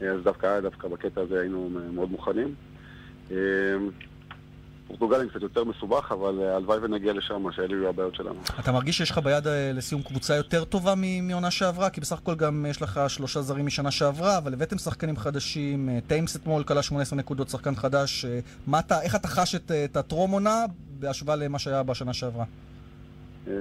[0.00, 2.54] אז דווקא היה, דווקא בקטע הזה היינו מאוד מוכנים.
[4.96, 8.40] אה, פורטוגלים קצת יותר מסובך, אבל אה, הלוואי ונגיע לשם, שאלה יהיו הבעיות שלנו.
[8.60, 11.90] אתה מרגיש שיש לך ביד אה, לסיום קבוצה יותר טובה מעונה שעברה?
[11.90, 15.98] כי בסך הכל גם יש לך שלושה זרים משנה שעברה, אבל הבאתם שחקנים חדשים, אה,
[16.06, 18.24] טיימס אתמול כלה 18 נקודות, שחקן חדש.
[18.24, 20.64] אה, מה אתה, איך אתה חש את, אה, את הטרום עונה
[20.98, 22.44] בהשוואה למה שהיה בשנה שעברה?
[23.48, 23.52] אה,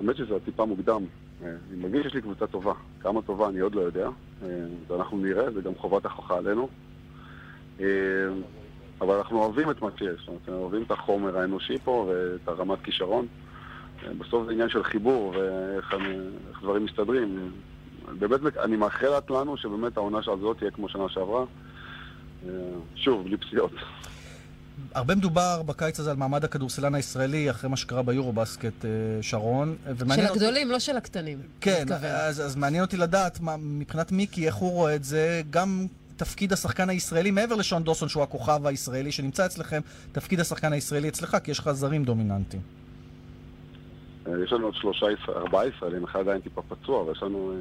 [0.00, 1.04] האמת שזה טיפה מוקדם.
[1.42, 2.72] אה, אני מרגיש שיש לי קבוצה טובה.
[3.00, 4.08] כמה טובה אני עוד לא יודע.
[4.42, 4.48] אה,
[4.88, 6.68] ואנחנו נראה, זה גם חובת ההוכחה עלינו.
[9.00, 10.08] אבל אנחנו אוהבים את מה שיש.
[10.20, 13.26] זאת אומרת, אנחנו אוהבים את החומר האנושי פה ואת הרמת כישרון.
[14.18, 16.18] בסוף זה עניין של חיבור ואיך אני-
[16.50, 17.52] איך דברים מסתדרים.
[18.18, 21.44] באמת, אני מאחל לנו שבאמת העונה של הזאת תהיה כמו שנה שעברה.
[22.48, 22.50] אה,
[22.96, 23.72] שוב, בלי פסיעות.
[24.94, 28.90] הרבה מדובר בקיץ הזה על מעמד הכדורסלן הישראלי, אחרי מה שקרה ביורו-בסקט, אה,
[29.22, 29.76] שרון.
[29.84, 31.38] של ומעניין אותי- הגדולים, לא של הקטנים.
[31.60, 31.84] כן.
[32.02, 36.52] אז, אז מעניין אותי לדעת, מה, מבחינת מיקי, איך הוא רואה את זה, גם תפקיד
[36.52, 39.80] השחקן הישראלי, מעבר לשון דוסון, שהוא הכוכב הישראלי שנמצא אצלכם,
[40.12, 42.62] תפקיד השחקן הישראלי אצלך, כי יש לך זרים דומיננטיים.
[44.26, 47.52] אה, יש לנו עוד שלושה, ארבעה ישראלים, אחד עדיין טיפה פצוע, אבל יש לנו...
[47.52, 47.56] אה,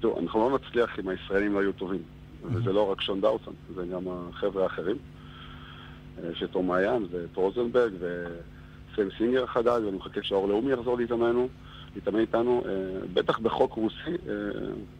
[0.00, 2.02] תראו, אנחנו לא נצליח אם הישראלים לא יהיו טובים.
[2.44, 4.96] וזה לא רק שון דאוסון, זה גם החבר'ה האחרים.
[6.18, 10.96] אה, יש את תום מעיין ואת רוזנברג וסם סינגר החדש, ואני מחכה שאור לאומי יחזור
[10.96, 11.48] להתאמנו,
[11.98, 12.62] להתאמן איתנו.
[12.66, 12.70] אה,
[13.14, 14.34] בטח בחוק רוסי, אה,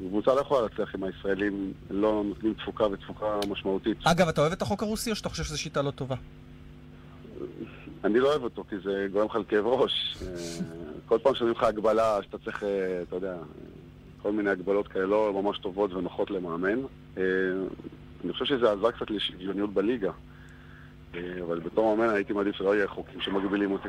[0.09, 3.99] קבוצה לא יכולה להצליח אם הישראלים לא נותנים תפוקה ותפוקה משמעותית.
[4.05, 6.17] אגב, אתה אוהב את החוק הרוסי, או שאתה חושב שזו שיטה לא טובה?
[8.05, 10.17] אני לא אוהב אותו כי זה גורם לך לכאב ראש.
[10.23, 10.27] אה,
[11.07, 12.65] כל פעם שנותנים לך הגבלה שאתה צריך,
[13.09, 13.37] אתה יודע,
[14.23, 16.79] כל מיני הגבלות כאלה לא ממש טובות ונוחות למאמן.
[17.17, 20.11] אני חושב שזה עזר קצת לשוויוניות בליגה.
[21.15, 23.89] אבל בתור מאמן הייתי מעדיף שלא יהיה חוקים שמגבילים אותי.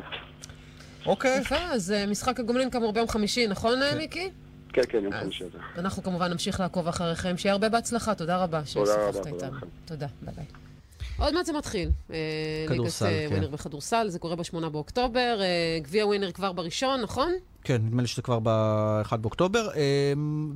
[1.06, 1.42] אוקיי.
[1.42, 4.30] יפה, אז אה, משחק הגומלין כאמור ביום חמישי, נכון, אה, מיקי?
[4.74, 5.58] כן, כן, יום חמישי הזה.
[5.78, 7.38] אנחנו כמובן נמשיך לעקוב אחריכם.
[7.38, 9.58] שיהיה הרבה בהצלחה, תודה רבה ששוחחת תודה איתנו.
[9.86, 10.46] תודה, ביי ביי.
[11.18, 11.90] עוד מעט זה מתחיל.
[12.14, 12.16] אה,
[12.68, 13.34] כדורסל, ליגת כן.
[13.34, 15.40] ווינר בכדורסל, זה קורה ב-8 באוקטובר.
[15.82, 17.34] גביע ווינר כבר בראשון, נכון?
[17.64, 19.70] כן, נדמה לי שזה כבר ב-1 באוקטובר.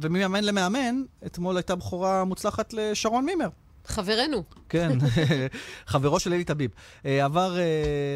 [0.02, 3.48] וממאמן למאמן, אתמול הייתה בכורה מוצלחת לשרון מימר.
[3.86, 4.44] חברנו.
[4.70, 4.98] כן,
[5.86, 6.72] חברו של אלי טביב.
[7.06, 7.64] אה, עבר אה,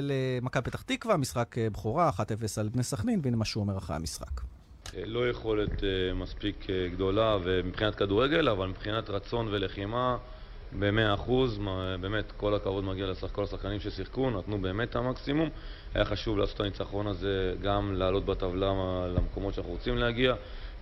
[0.01, 2.21] למכבי פתח תקווה, משחק אה, בכורה, 1-0
[2.57, 4.41] על בני סכנין, והנה מה שהוא אומר אחרי המשחק.
[5.05, 5.83] לא יכולת
[6.15, 10.17] מספיק גדולה ומבחינת כדורגל, אבל מבחינת רצון ולחימה
[10.79, 15.49] במאה אחוז, מה- באמת כל הכבוד מגיע לשחק, כל השחקנים ששיחקו, נתנו באמת את המקסימום.
[15.93, 18.71] היה חשוב לעשות את הניצחון הזה, גם לעלות בטבלה
[19.15, 20.33] למקומות שאנחנו רוצים להגיע,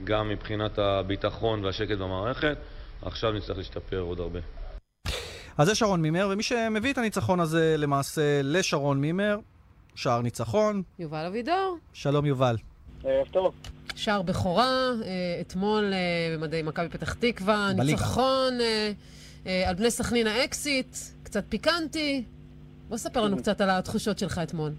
[0.04, 2.58] גם מבחינת הביטחון והשקט במערכת.
[3.02, 4.40] עכשיו נצטרך להשתפר עוד הרבה.
[5.58, 9.40] אז זה שרון מימר, ומי שמביא את הניצחון הזה למעשה לשרון מימר,
[9.96, 10.82] שער ניצחון.
[11.00, 11.78] יובל אבידור.
[11.94, 12.56] שלום יובל.
[13.04, 13.54] ערב טוב.
[13.96, 17.92] שער בכורה, אה, אתמול אה, במדי מכבי פתח תקווה, בליגה.
[17.92, 18.54] ניצחון
[19.46, 22.24] אה, על בני סכנין האקסיט, קצת פיקנטי.
[22.90, 24.72] בוא ספר לנו קצת על התחושות שלך אתמול.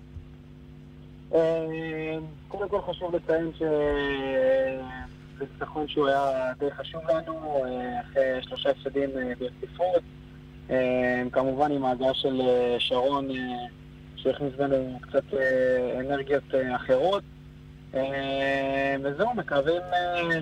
[2.49, 7.65] קודם כל חשוב לציין שזה ניצחון שהוא היה די חשוב לנו,
[8.01, 10.03] אחרי שלושה הפסדים ברציפות.
[10.70, 13.37] אה, כמובן עם ההגעה של אה, שרון, אה,
[14.16, 15.24] שהכניס בינינו קצת
[16.00, 16.44] אנרגיות
[16.76, 17.22] אחרות.
[19.02, 19.83] וזהו, מקווים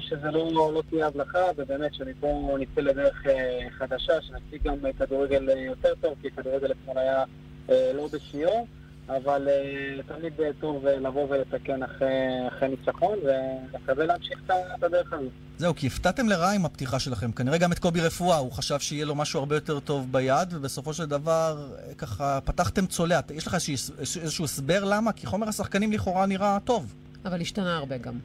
[0.00, 3.22] שזה לא, לא תהיה הבלחה, ובאמת שמפה נצא לדרך
[3.70, 7.24] חדשה, שנציג גם כדורגל יותר טוב, כי כדורגל אתמול היה
[7.68, 8.66] לא בשיאו.
[9.08, 12.08] אבל uh, תמיד uh, טוב uh, לבוא ולתקן אחרי,
[12.48, 14.40] אחרי ניצחון ולקווה להמשיך
[14.78, 15.28] את הדרך הזו.
[15.58, 17.32] זהו, כי הפתעתם לרעה עם הפתיחה שלכם.
[17.32, 20.92] כנראה גם את קובי רפואה, הוא חשב שיהיה לו משהו הרבה יותר טוב ביד, ובסופו
[20.94, 23.20] של דבר, אה, ככה, פתחתם צולע.
[23.34, 23.54] יש לך
[23.98, 25.12] איזשהו, הסבר למה?
[25.12, 26.94] כי חומר השחקנים לכאורה נראה טוב.
[27.24, 28.18] אבל השתנה הרבה גם.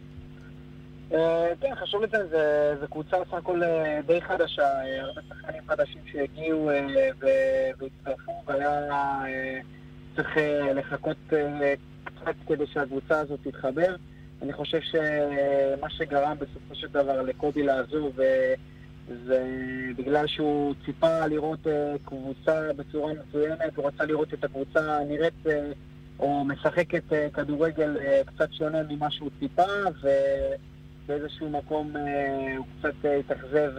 [1.61, 3.61] כן, חשוב לציין, זה, זה קבוצה סך הכל
[4.05, 4.67] די חדשה,
[5.01, 6.69] הרבה שחקנים חדשים שהגיעו
[7.79, 9.23] והצטרפו, והיה
[10.19, 11.33] צריך uh, לחכות uh,
[12.03, 13.95] קצת כדי שהקבוצה הזאת תתחבר.
[14.41, 18.23] אני חושב שמה שגרם בסופו של דבר לקובי לעזוב, uh,
[19.25, 19.45] זה
[19.97, 21.67] בגלל שהוא ציפה לראות
[22.05, 25.45] קבוצה בצורה מצוינת, הוא רצה לראות את הקבוצה נראית
[26.19, 27.03] או משחקת
[27.33, 29.71] כדורגל קצת שונה ממה שהוא ציפה,
[31.05, 31.93] ובאיזשהו מקום
[32.57, 33.71] הוא קצת התאכזב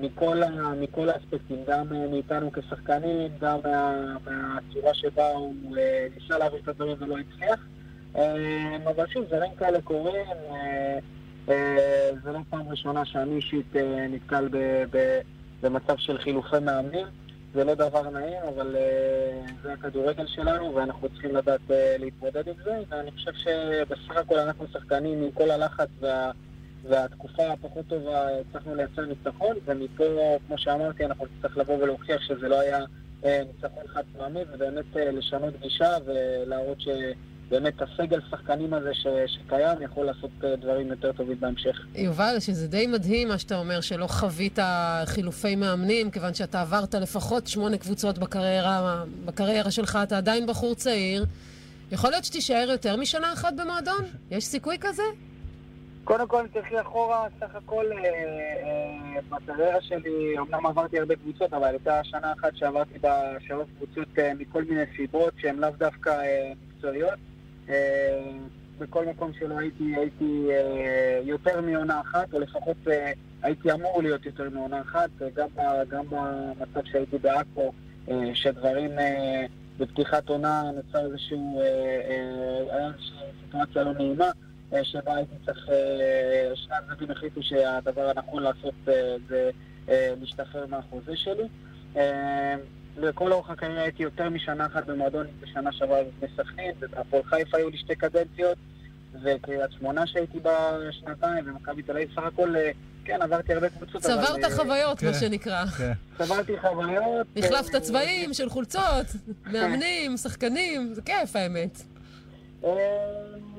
[0.00, 5.78] מכל, ה- מכל האספקטים, גם uh, מאיתנו כשחקנים, גם מה, מהצורה שבה הוא uh,
[6.20, 7.60] ניסה להעביר את הדברים ולא הצליח.
[8.84, 10.26] אבל שוב, דברים כאלה קורים.
[12.24, 13.74] זה לא פעם ראשונה שאני אישית
[14.10, 14.56] נתקל ב,
[14.90, 15.20] ב,
[15.62, 17.06] במצב של חילופי מאמנים.
[17.54, 18.76] זה לא דבר נעים, אבל
[19.62, 21.60] זה הכדורגל שלנו, ואנחנו צריכים לדעת
[21.98, 26.30] להתמודד עם זה, ואני חושב שבסך הכל אנחנו שחקנים עם כל הלחץ וה,
[26.88, 30.04] והתקופה הפחות טובה, הצלחנו לייצר ניצחון, ומפה,
[30.46, 32.78] כמו שאמרתי, אנחנו נצטרך לבוא ולהוכיח שזה לא היה
[33.22, 39.82] uh, ניצחון חד פעמי, ובאמת uh, לשנות גישה ולהראות שבאמת הסגל שחקנים הזה ש, שקיים
[39.82, 41.76] יכול לעשות uh, דברים יותר טובים בהמשך.
[41.94, 44.58] יובל, שזה די מדהים מה שאתה אומר, שלא חווית
[45.04, 51.24] חילופי מאמנים, כיוון שאתה עברת לפחות שמונה קבוצות בקריירה, בקריירה שלך, אתה עדיין בחור צעיר.
[51.92, 54.04] יכול להיות שתישאר יותר משנה אחת במועדון?
[54.30, 55.02] יש סיכוי כזה?
[56.04, 61.68] קודם כל, תלכי אחורה, סך הכל אה, אה, בקריירה שלי, אמנם עברתי הרבה קבוצות, אבל
[61.68, 66.22] הייתה שנה אחת שעברתי בה שלוש קבוצות אה, מכל מיני סיבות שהן לאו דווקא
[66.62, 67.18] מקצועיות.
[68.78, 70.48] בכל מקום שלא הייתי, הייתי
[71.24, 72.76] יותר מעונה אחת, או לפחות
[73.42, 75.10] הייתי אמור להיות יותר מעונה אחת,
[75.90, 77.72] גם, במצב שהייתי בעכו,
[78.34, 78.90] שדברים
[79.78, 81.62] בפתיחת עונה נוצר איזשהו,
[82.70, 84.30] היה איזושהי סיטואציה לא נעימה.
[84.82, 89.50] שבה הייתי צריך, אה, שני הצדדים החליטו שהדבר הנכון לעשות אה, זה
[89.88, 91.48] אה, להשתחרר מהחוזה שלי.
[92.96, 97.70] לכל אורך הקריירה הייתי יותר משנה אחת במועדון, בשנה שעברה בבני סכנין, ובהפועל חיפה היו
[97.70, 98.58] לי שתי קדנציות,
[99.22, 102.54] וקריית שמונה שהייתי בה שנתיים, ומכבי תל אביב סך הכל,
[103.04, 104.24] כן, עברתי הרבה קבוצות, אבל...
[104.26, 105.64] צברת אה, חוויות, מה שנקרא.
[106.18, 107.26] צברתי חוויות.
[107.36, 109.06] החלפת צבעים של חולצות,
[109.46, 111.82] מאמנים, שחקנים, זה כיף האמת.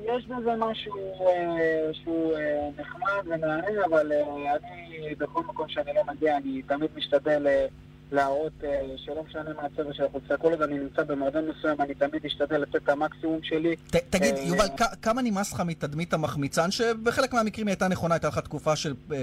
[0.04, 0.94] יש בזה משהו
[1.26, 6.90] אה, שהוא אה, נחמד ומעניין, אבל אה, אני, בכל מקום שאני לא מגיע, אני תמיד
[6.96, 7.66] משתדל
[8.12, 11.94] להראות אה, שלא משנה מה הצבע של החולצה, כל עוד אני נמצא במועדון מסוים, אני
[11.94, 13.76] תמיד אשתדל לתת את המקסימום שלי.
[13.76, 14.66] ת, תגיד, אה, יובל,
[15.02, 19.22] כמה נמאס לך מתדמית המחמיצן, שבחלק מהמקרים היא הייתה נכונה, הייתה לך תקופה של אה,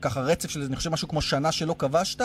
[0.00, 2.22] ככה רצף של, אני חושב, משהו כמו שנה שלא כבשת,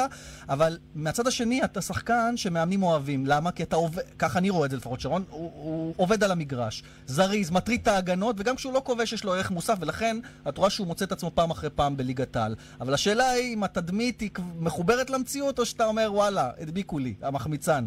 [0.49, 3.25] אבל מהצד השני אתה שחקן שמאמנים אוהבים.
[3.25, 3.51] למה?
[3.51, 6.83] כי אתה עובד, ככה אני רואה את זה לפחות, שרון, הוא, הוא עובד על המגרש.
[7.07, 10.17] זריז, מטריד את ההגנות, וגם כשהוא לא כובש יש לו ערך מוסף, ולכן
[10.49, 12.55] את רואה שהוא מוצא את עצמו פעם אחרי פעם בליגת העל.
[12.81, 17.85] אבל השאלה היא אם התדמית היא מחוברת למציאות, או שאתה אומר, וואלה, הדביקו לי, המחמיצן.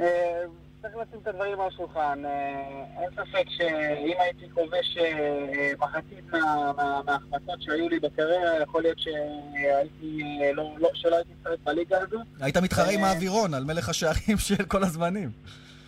[0.00, 0.40] אה,
[0.82, 2.22] צריך לשים את הדברים על השולחן.
[2.24, 2.30] אה,
[3.02, 6.38] אין ספק שאם הייתי כובש אה, מחצית מה-
[6.76, 10.22] מה- מההחמצות שהיו לי בקריירה, יכול להיות שהייתי,
[10.54, 12.18] לא- לא- שלא הייתי משחק בליגה הזו.
[12.40, 15.30] היית מתחרה עם האווירון על מלך השערים של כל הזמנים.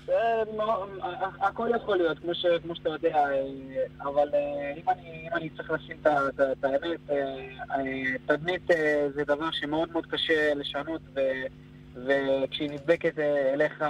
[0.09, 0.43] אה,
[1.41, 3.43] הכל יכול להיות, כמו, ש, כמו שאתה יודע, אה,
[4.03, 5.97] אבל אה, אם אני, אם אני צריך לשים
[6.53, 7.01] את האמת,
[8.27, 8.63] תדמית
[9.15, 11.21] זה דבר שמאוד מאוד קשה לשנות, ו,
[11.95, 13.85] וכשהיא נדבקת אליך,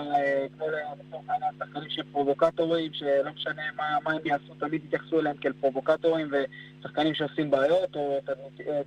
[0.57, 5.37] כמו לצורך העניין שחקנים של פרובוקטורים, שלא משנה מה, מה הם יעשו, תמיד יתייחסו אליהם
[5.37, 8.87] כאל פרובוקטורים, ושחקנים שעושים בעיות, או תדמית,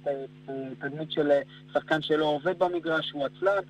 [0.80, 1.32] תדמית של
[1.74, 3.64] שחקן שלא עובד במגרש, הוא עצלן.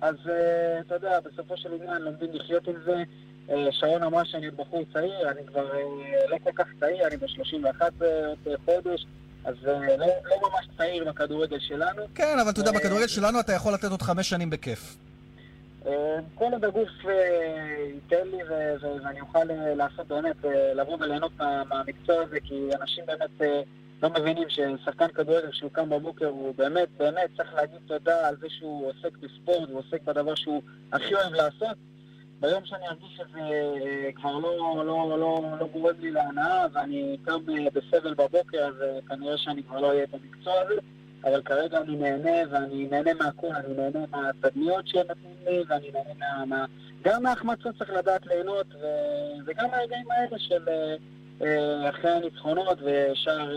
[0.00, 3.02] אז אה, אתה יודע, בסופו של עניין לומדים לחיות עם זה.
[3.50, 5.80] אה, שרון אמרה שאני בחור צעיר, אני כבר אה,
[6.28, 7.82] לא כל כך צעיר, אני ב-31
[8.44, 9.06] עוד חודש,
[9.44, 12.02] אז לא לא ממש צעיר בכדורגל שלנו.
[12.14, 14.96] כן, אבל אתה יודע, בכדורגל שלנו אתה יכול לתת עוד חמש שנים בכיף.
[16.34, 16.88] כל עוד הגוף
[17.94, 18.38] ייתן לי
[19.02, 19.44] ואני אוכל
[19.76, 20.36] לעשות באמת,
[20.74, 23.48] לבוא וליהנות מה- מהמקצוע הזה, כי אנשים באמת
[24.02, 28.46] לא מבינים ששחקן כדורגל שהוא קם בבוקר הוא באמת, באמת צריך להגיד תודה על זה
[28.50, 31.76] שהוא עוסק בספורט ועוסק בדבר שהוא הכי אוהב לעשות.
[32.40, 37.38] ביום שאני ארגיש שזה אה, כבר לא, לא, לא, לא גורם לי להנאה ואני קם
[37.72, 40.74] בסבל בבוקר, אז אה, כנראה שאני כבר לא אהיה במקצוע הזה.
[41.24, 46.14] אבל כרגע אני נהנה, ואני נהנה מהכל, אני נהנה מהתדמיות שהם נותנים לי, ואני נהנה
[46.18, 46.44] מה...
[46.44, 46.64] מה...
[47.02, 48.86] גם מההחמצות צריך לדעת ליהנות, ו...
[49.46, 50.94] וגם מהרגעים האלה של אה,
[51.90, 53.50] אחרי הניצחונות ושער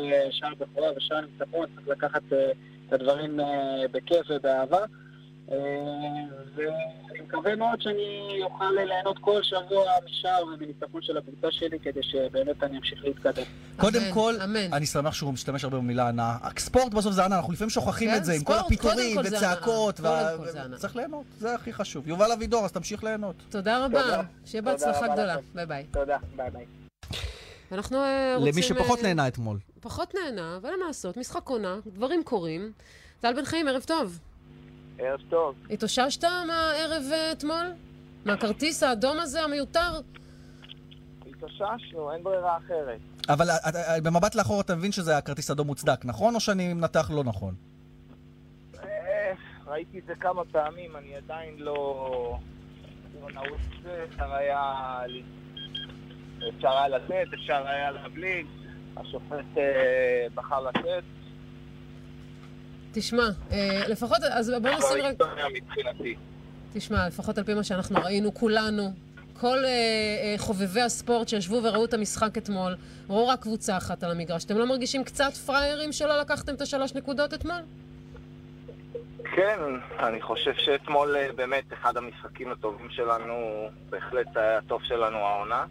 [0.44, 2.52] אה, בכורה ושער ניצחון, צריך לקחת אה,
[2.88, 3.46] את הדברים אה,
[3.92, 4.86] בכיף ובאהבה.
[5.52, 5.58] אה,
[6.56, 12.64] ואני מקווה מאוד שאני אוכל ליהנות כל שבוע משער ומניצחון של הקבוצה שלי, כדי שבאמת
[12.64, 13.44] אני אמשיך להתקדם.
[13.78, 14.36] קודם כל,
[14.74, 16.38] אני שמח שהוא משתמש הרבה במילה הנאה.
[16.58, 20.02] ספורט בסוף זה הנאה, אנחנו לפעמים שוכחים כן, את זה עם כל הפיטורים וצעקות.
[20.76, 22.08] צריך ליהנות, זה הכי חשוב.
[22.08, 23.36] יובל אבידור, אז תמשיך ליהנות.
[23.50, 24.22] תודה רבה.
[24.46, 25.36] שיהיה בהצלחה גדולה.
[25.56, 25.86] ביי ביי.
[25.92, 26.66] תודה, ביי ביי.
[27.72, 28.54] אנחנו אה, רוצים...
[28.54, 29.58] למי שפחות אה, נהנה אתמול.
[29.80, 32.72] פחות נהנה, אבל מה לעשות, משחק עונה, דברים קורים.
[33.20, 34.20] טל בן חיים, ערב טוב.
[35.00, 35.56] ערב טוב.
[35.70, 37.74] התאוששת מהערב אה, אתמול?
[38.26, 40.00] מהכרטיס האדום הזה, המיותר?
[41.30, 43.00] התאוששנו, אין ברירה אחרת.
[43.30, 43.48] אבל
[44.04, 46.36] במבט לאחור אתה מבין שזה היה כרטיס אדום מוצדק, נכון?
[46.36, 47.56] או שאני מנתח לא נכון?
[49.70, 52.40] ראיתי את זה כמה פעמים, אני עדיין לא...
[53.22, 55.02] לא נעוץ זה, היה...
[56.58, 58.46] אפשר היה לתת, אפשר היה להבליג.
[58.98, 61.04] השופט אה, בחר לתת.
[62.92, 65.16] תשמע, אה, לפחות, אז בוא נשים רק...
[66.74, 68.94] תשמע, לפחות על פי מה שאנחנו ראינו, כולנו,
[69.40, 72.76] כל אה, אה, חובבי הספורט שישבו וראו את המשחק אתמול,
[73.10, 74.46] ראו רק קבוצה אחת על המגרש.
[74.46, 77.62] אתם לא מרגישים קצת פראיירים שלא לקחתם את השלוש נקודות אתמול?
[79.36, 79.60] כן,
[80.00, 85.66] אני חושב שאתמול אה, באמת אחד המשחקים הטובים שלנו, בהחלט היה הטוב שלנו העונה.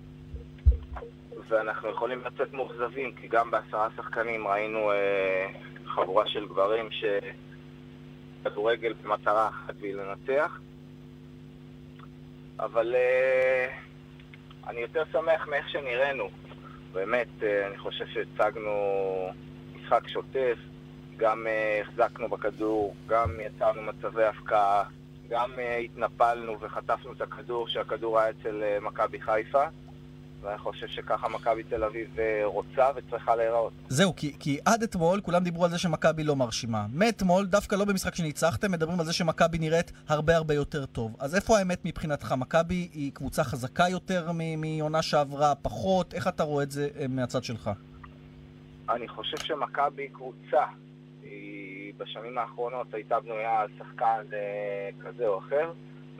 [1.48, 5.46] ואנחנו יכולים לצאת מאוכזבים, כי גם בעשרה שחקנים ראינו אה,
[5.86, 6.88] חבורה של גברים
[8.42, 10.60] שכדורגל במטרה אחת והיא לנצח.
[12.60, 13.68] אבל אה,
[14.66, 16.28] אני יותר שמח מאיך שנראינו.
[16.92, 18.72] באמת, אה, אני חושב שהצגנו
[19.74, 20.58] משחק שוטף,
[21.18, 24.84] גם אה, החזקנו בכדור, גם יצרנו מצבי הפקעה,
[25.28, 29.64] גם אה, התנפלנו וחטפנו את הכדור שהכדור היה אצל אה, מכבי חיפה.
[30.40, 33.72] ואני חושב שככה מכבי תל אביב אה, רוצה וצריכה להיראות.
[33.88, 36.86] זהו, כי, כי עד אתמול כולם דיברו על זה שמכבי לא מרשימה.
[36.92, 41.16] מאתמול, דווקא לא במשחק שניצחתם, מדברים על זה שמכבי נראית הרבה הרבה יותר טוב.
[41.18, 42.34] אז איפה האמת מבחינתך?
[42.38, 46.14] מכבי היא קבוצה חזקה יותר מעונה שעברה, פחות?
[46.14, 47.70] איך אתה רואה את זה אה, מהצד שלך?
[48.90, 50.64] אני חושב שמכבי היא קבוצה.
[51.22, 55.72] היא בשנים האחרונות הייתה בנויה על שחקן אה, כזה או אחר,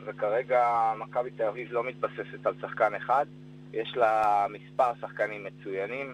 [0.05, 3.25] וכרגע מכבי תל אביב לא מתבססת על שחקן אחד.
[3.73, 6.13] יש לה מספר שחקנים מצוינים,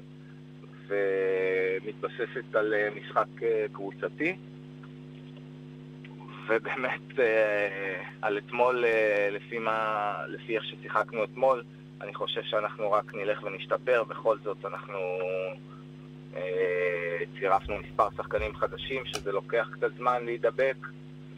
[0.88, 4.36] ומתבססת על אה, משחק אה, קבוצתי.
[6.48, 8.86] ובאמת, אה, על אתמול,
[9.32, 11.64] לפי, מה, לפי איך ששיחקנו אתמול,
[12.02, 14.04] אני חושב שאנחנו רק נלך ונשתפר.
[14.04, 14.98] בכל זאת, אנחנו
[17.40, 20.76] צירפנו מספר שחקנים חדשים, שזה לוקח קצת זמן להידבק,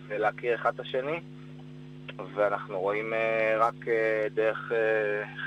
[0.08, 1.20] ולהכיר אחד את השני,
[2.36, 4.78] ואנחנו רואים אה, רק אה, דרך אה,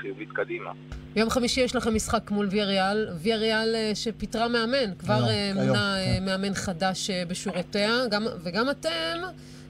[0.01, 0.71] חיובית קדימה.
[1.15, 6.25] יום חמישי יש לכם משחק מול ויאריאל, ויאריאל שפיטרה מאמן, כבר היום, מונה כן.
[6.25, 9.17] מאמן חדש בשורותיה, גם, וגם אתם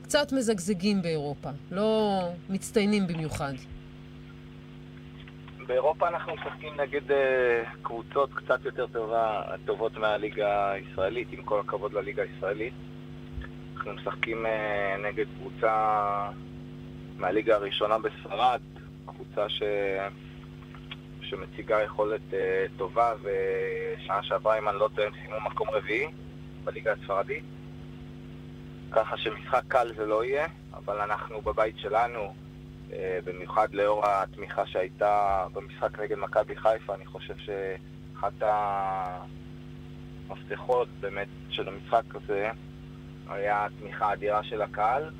[0.04, 3.54] קצת מזגזגים באירופה, לא מצטיינים במיוחד.
[5.68, 7.16] באירופה אנחנו משחקים נגד
[7.82, 12.74] קבוצות קצת יותר טובה, טובות מהליגה הישראלית, עם כל הכבוד לליגה הישראלית.
[13.76, 14.46] אנחנו משחקים
[15.04, 15.72] נגד קבוצה
[17.22, 18.62] מהליגה הראשונה בספרד,
[19.06, 19.64] קבוצה ש...
[21.22, 26.08] שמציגה יכולת אה, טובה, ושנה שעברה, אם אני לא טועה, הם סיימו מקום רביעי
[26.64, 27.44] בליגה הספרדית.
[28.92, 32.34] ככה שמשחק קל זה לא יהיה, אבל אנחנו בבית שלנו,
[32.94, 38.44] אה, במיוחד לאור התמיכה שהייתה במשחק נגד מכבי חיפה, אני חושב שאחת
[40.30, 42.50] המפתחות באמת של המשחק הזה
[43.30, 45.12] היה התמיכה האדירה של הקהל,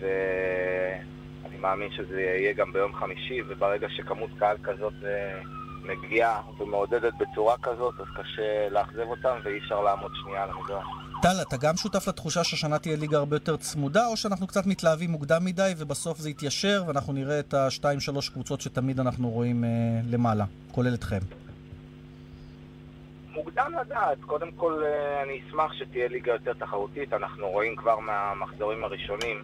[0.00, 5.40] ואני מאמין שזה יהיה גם ביום חמישי, וברגע שכמות קהל כזאת אה,
[5.84, 10.84] מגיעה ומעודדת בצורה כזאת, אז קשה לאכזב אותם ואי אפשר לעמוד שנייה על המגרש.
[11.22, 15.10] טל, אתה גם שותף לתחושה שהשנה תהיה ליגה הרבה יותר צמודה, או שאנחנו קצת מתלהבים
[15.10, 19.68] מוקדם מדי ובסוף זה יתיישר ואנחנו נראה את השתיים שלוש קבוצות שתמיד אנחנו רואים אה,
[20.10, 21.18] למעלה, כולל אתכם.
[23.34, 24.18] מוקדם לדעת.
[24.26, 27.12] קודם כל, אה, אני אשמח שתהיה ליגה יותר תחרותית.
[27.12, 29.42] אנחנו רואים כבר מהמחזורים הראשונים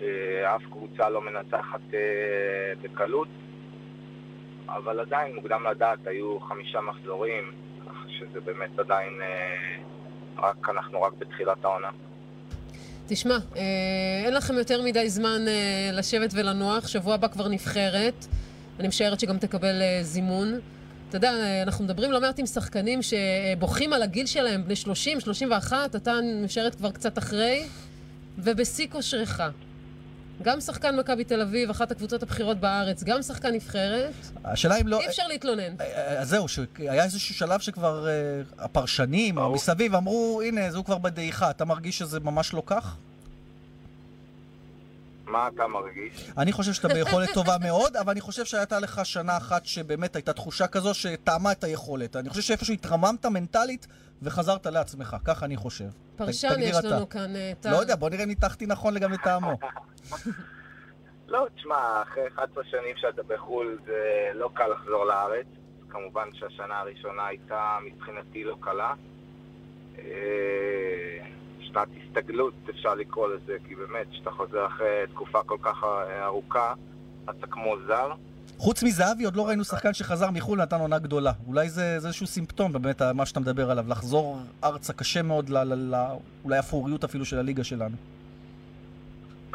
[0.00, 3.28] שאף קבוצה לא מנצחת אה, בקלות,
[4.68, 6.06] אבל עדיין מוקדם לדעת.
[6.06, 7.52] היו חמישה מחזורים,
[7.86, 9.12] ככה שזה באמת עדיין...
[9.22, 9.76] אה,
[10.38, 11.90] רק אנחנו רק בתחילת העונה.
[13.08, 13.62] תשמע, אה,
[14.24, 15.40] אין לכם יותר מדי זמן
[15.92, 18.26] לשבת ולנוח, שבוע הבא כבר נבחרת.
[18.80, 20.60] אני משערת שגם תקבל זימון.
[21.08, 21.32] אתה יודע,
[21.62, 26.44] אנחנו מדברים לא מעט עם שחקנים שבוכים על הגיל שלהם, בני 30, 31, אתה אני
[26.44, 27.64] משערת כבר קצת אחרי,
[28.38, 29.40] ובשיא כושרך.
[30.42, 34.14] גם שחקן מכבי תל אביב, אחת הקבוצות הבכירות בארץ, גם שחקן נבחרת.
[34.44, 35.00] השאלה אם לא...
[35.00, 35.74] אי אפשר להתלונן.
[36.18, 38.12] אז זהו, שהיה איזשהו שלב שכבר אה,
[38.58, 41.50] הפרשנים או מסביב אמרו, הנה, זו כבר בדעיכה.
[41.50, 42.96] אתה מרגיש שזה ממש לא כך?
[45.26, 46.30] מה אתה מרגיש?
[46.38, 50.32] אני חושב שאתה ביכולת טובה מאוד, אבל אני חושב שהייתה לך שנה אחת שבאמת הייתה
[50.32, 52.16] תחושה כזו שטעמה את היכולת.
[52.16, 53.86] אני חושב שאיפשהו התרממת מנטלית
[54.22, 55.88] וחזרת לעצמך, ככה אני חושב.
[56.16, 56.88] פרשן יש אתה.
[56.88, 57.70] לנו כאן, אה, טל.
[57.70, 59.58] לא יודע, בוא נראה אם ניתחתי נכון לגבי טעמו.
[61.28, 65.46] לא, תשמע, אחרי 11 שנים שאתה בחו"ל זה לא קל לחזור לארץ.
[65.88, 68.94] כמובן שהשנה הראשונה הייתה מבחינתי לא קלה.
[69.98, 71.18] אה,
[71.60, 75.84] שנת הסתגלות אפשר לקרוא לזה, כי באמת, כשאתה חוזר אחרי תקופה כל כך
[76.22, 76.74] ארוכה,
[77.24, 78.12] אתה כמו זר.
[78.60, 81.32] חוץ מזהבי, עוד לא ראינו שחקן שחזר מחו"ל נתן עונה גדולה.
[81.46, 83.84] אולי זה, זה איזשהו סימפטום, באמת, מה שאתה מדבר עליו.
[83.88, 86.04] לחזור ארצה קשה מאוד, ל, ל, ל,
[86.44, 87.96] אולי אפוריות אפילו של הליגה שלנו.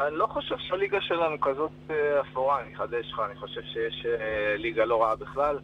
[0.00, 4.56] אני לא חושב שהליגה שלנו כזאת אה, אפורה, אני אחדש לך, אני חושב שיש אה,
[4.56, 5.58] ליגה לא רעה בכלל,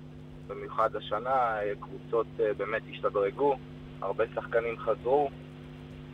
[0.46, 2.26] במיוחד השנה, אה, קבוצות
[2.56, 3.56] באמת השתדרגו,
[4.00, 5.30] הרבה שחקנים חזרו,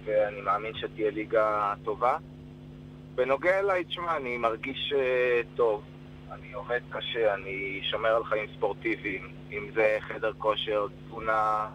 [0.05, 2.17] ואני מאמין שתהיה ליגה טובה.
[3.15, 4.93] בנוגע אליי, תשמע, אני מרגיש
[5.57, 5.83] טוב,
[6.33, 11.67] אני עובד קשה, אני שומר על חיים ספורטיביים, אם זה חדר כושר, תזונה,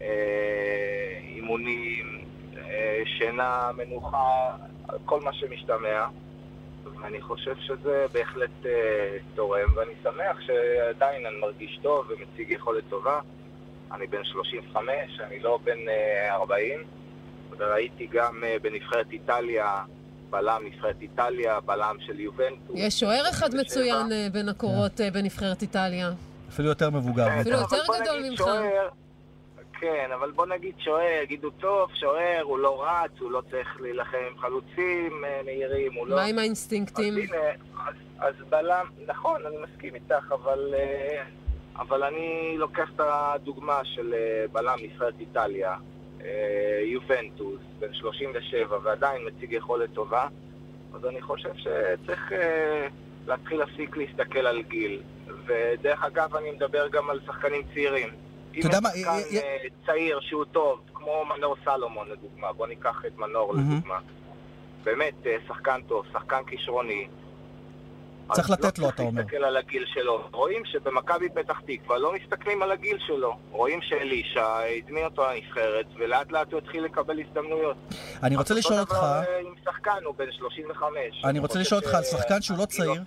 [0.00, 2.24] אה, אימונים,
[2.56, 4.56] אה, שינה, מנוחה,
[5.04, 6.06] כל מה שמשתמע.
[6.84, 13.20] ואני חושב שזה בהחלט אה, תורם, ואני שמח שעדיין אני מרגיש טוב ומציג יכולת טובה.
[13.92, 16.78] אני בן 35, אני לא בן אה, 40,
[17.58, 19.84] וראיתי גם אה, בנבחרת איטליה,
[20.32, 22.74] בלם נבחרת איטליה, בלם של יובנטוס.
[22.74, 26.10] יש שוער אחד מצוין אה, בין הקורות אה, בנבחרת איטליה.
[26.48, 27.40] אפילו יותר מבוגר.
[27.40, 28.42] אפילו אבל יותר גדול ממך.
[29.80, 34.18] כן, אבל בוא נגיד שוער, יגידו טוב, שוער, הוא לא רץ, הוא לא צריך להילחם
[34.30, 36.16] עם חלוצים אה, מהירים, הוא לא...
[36.16, 37.14] מה עם האינסטינקטים?
[37.14, 37.38] אז הנה,
[37.86, 40.74] אז, אז בלם, נכון, אני מסכים איתך, אבל,
[41.76, 44.14] אבל אני לוקח את הדוגמה של
[44.52, 45.76] בלם נבחרת איטליה,
[46.84, 50.26] יובנטוס, בן 37, ועדיין מציג יכולת טובה,
[50.94, 52.86] אז אני חושב שצריך אה,
[53.26, 55.02] להתחיל להפסיק להסתכל על גיל.
[55.46, 58.08] ודרך אגב, אני מדבר גם על שחקנים צעירים.
[58.54, 59.56] אם יש שחקן אה,
[59.86, 63.98] צעיר שהוא טוב, כמו מנור סלומון לדוגמה, בוא ניקח את מנור לדוגמה.
[64.84, 67.08] באמת, אה, שחקן טוב, שחקן כישרוני,
[68.32, 69.22] צריך אז לתת לו, לא אתה אומר.
[69.22, 70.28] צריך להסתכל על הגיל שלו.
[70.32, 73.36] רואים שבמכבי פתח תקווה לא מסתכלים על הגיל שלו.
[73.50, 74.46] רואים שאלישע
[74.84, 77.76] הזמין אותו לנבחרת, ולאט לאט הוא התחיל לקבל הזדמנויות.
[78.22, 81.24] אני רוצה לשאול אותו אותך, דבר אה, עם שחקן, הוא בן 35.
[81.24, 83.02] אני רוצה לשאול אותך על שחקן שהוא לא הגיל צעיר.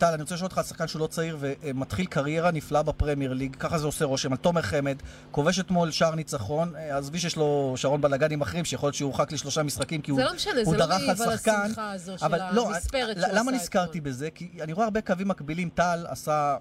[0.00, 3.56] טל, אני רוצה לשאול אותך על שחקן שהוא לא צעיר ומתחיל קריירה נפלאה בפרמייר ליג,
[3.56, 4.96] ככה זה עושה רושם, על תומר חמד,
[5.30, 9.32] כובש אתמול שער ניצחון, אה, עזבי שיש לו שרון בלאגנים אחרים, שיכול להיות שהוא הורחק
[9.32, 11.50] לשלושה משחקים, כי הוא, זה לא משנה, הוא זה לא דרך מעיב על שחקן.
[11.50, 14.30] השמחה הזו אבל של לא, המספרת שהוא למה עשה נזכרתי בזה?
[14.30, 16.56] כי אני רואה הרבה קווים מקבילים, טל עשה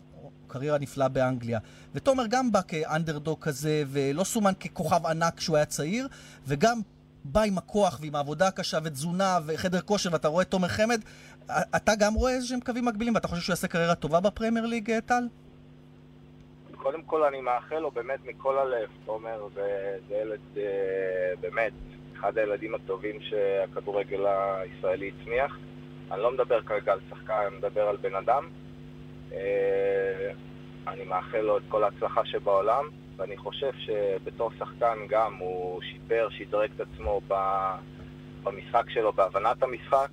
[0.48, 1.60] קריירה נפלאה באנגליה,
[1.94, 6.08] ותומר גם בא כאנדרדוג כזה, ולא סומן ככוכב ענק כשהוא היה צעיר,
[6.48, 6.80] וגם
[7.24, 11.02] בא עם הכוח ועם העבודה הקשה ותזונה וחדר כושר, ואתה רואה את תומר חמד,
[11.76, 14.92] אתה גם רואה איזה שהם קווים מקבילים, ואתה חושב שהוא יעשה קריירה טובה בפרמייר ליג,
[14.92, 15.24] אה, טל?
[16.78, 20.64] קודם כל אני מאחל לו באמת מכל הלב, תומר זה, זה ילד אה,
[21.40, 21.74] באמת,
[22.20, 25.58] אחד הילדים הטובים שהכדורגל הישראלי הצמיח.
[26.12, 28.50] אני לא מדבר כרגע על שחקן, אני מדבר על בן אדם.
[29.34, 30.32] אה,
[30.88, 32.86] אני מאחל לו את כל ההצלחה שבעולם,
[33.18, 37.22] ואני חושב שבתור שחקן גם הוא שיפר, שדרג את עצמו
[38.44, 40.10] במשחק שלו, בהבנת המשחק,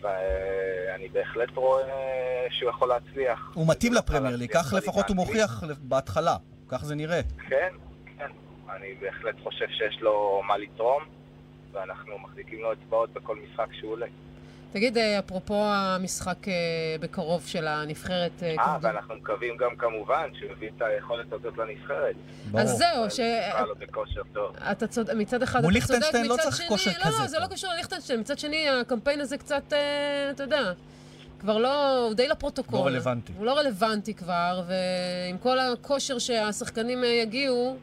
[0.00, 3.52] ואני בהחלט רואה שהוא יכול להצליח.
[3.54, 6.36] הוא מתאים לפרמייר ליג, כך לפחות הוא מוכיח בהתחלה,
[6.68, 7.20] כך זה נראה.
[7.48, 7.74] כן,
[8.18, 8.30] כן.
[8.70, 11.02] אני בהחלט חושב שיש לו מה לתרום,
[11.72, 14.06] ואנחנו מחזיקים לו אצבעות בכל משחק שהוא עולה.
[14.72, 16.52] תגיד, אה, אפרופו המשחק אה,
[17.00, 18.42] בקרוב של הנבחרת...
[18.42, 18.78] אה, אה.
[18.80, 22.16] ואנחנו מקווים גם כמובן שהוא יביא את היכולת הזאת לנבחרת.
[22.54, 23.20] אז זהו, ש...
[24.70, 27.18] אתה צודק, מצד אחד מול אתה צודק, ליכטנשטיין לא מצד צריך שני, כושר לא, כזה
[27.22, 29.72] לא, זה לא קשור לליכטנשטיין, מצד שני הקמפיין הזה קצת,
[30.30, 30.72] אתה יודע,
[31.40, 32.78] כבר לא, הוא די לפרוטוקול.
[32.78, 33.32] לא רלוונטי.
[33.36, 37.76] הוא לא רלוונטי כבר, ועם כל הכושר שהשחקנים יגיעו,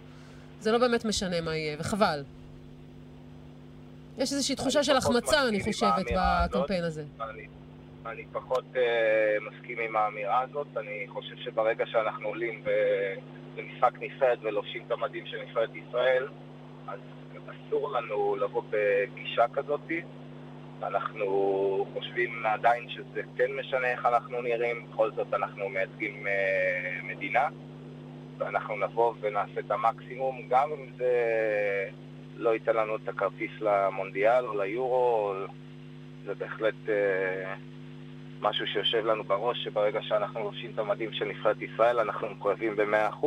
[0.62, 2.24] זה לא באמת משנה מה יהיה, וחבל.
[4.18, 6.52] יש איזושהי תחושה של החמצה, אני חושבת, הזאת.
[6.52, 7.04] בקמפיין הזה.
[7.22, 7.48] אני,
[8.06, 8.78] אני פחות uh,
[9.48, 10.68] מסכים עם האמירה הזאת.
[10.78, 13.14] אני חושב שברגע שאנחנו עולים ב-
[13.58, 16.28] למשחק נבחרת ולובשים את המדים של נבחרת ישראל,
[16.88, 17.00] אז
[17.68, 19.92] אסור לנו לבוא בגישה כזאת.
[20.84, 27.48] אנחנו חושבים עדיין שזה כן משנה איך אנחנו נראים, בכל זאת אנחנו מייצגים uh, מדינה,
[28.38, 31.12] ואנחנו נבוא ונעשה את המקסימום, גם אם זה
[32.36, 35.34] לא ייתן לנו את הכרטיס למונדיאל או ליורו,
[36.26, 37.54] זה בהחלט אה,
[38.42, 43.26] משהו שיושב לנו בראש, שברגע שאנחנו לובשים את המדים של נבחרת ישראל, אנחנו מחויבים ב-100%,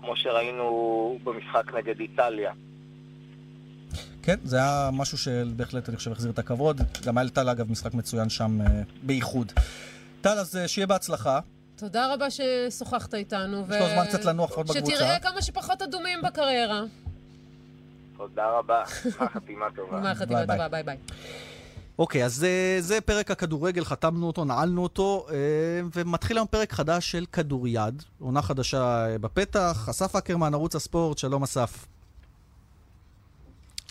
[0.00, 2.52] כמו שראינו במשחק נגד איטליה.
[4.22, 6.80] כן, זה היה משהו שבהחלט, אני חושב, החזיר את הכבוד.
[7.06, 8.66] גם היה לטל, אגב, משחק מצוין שם אה,
[9.02, 9.52] באיחוד.
[10.20, 11.40] טל, אז אה, שיהיה בהצלחה.
[11.76, 13.64] תודה רבה ששוחחת איתנו.
[13.70, 14.96] יש לו זמן קצת לנוח לפחות בקבוצה.
[14.96, 16.82] שתראה כמה שפחות אדומים בקריירה.
[18.16, 18.82] תודה רבה,
[19.34, 19.98] חתימה טובה.
[20.00, 20.40] גמר חתימה.
[20.46, 20.96] טובה, ביי ביי.
[21.98, 25.36] אוקיי, אז זה, זה פרק הכדורגל, חתמנו אותו, נעלנו אותו, אה,
[25.94, 29.86] ומתחיל היום פרק חדש של כדוריד, עונה חדשה אה, בפתח.
[29.90, 31.86] אסף אקרמן, ערוץ הספורט, שלום אסף.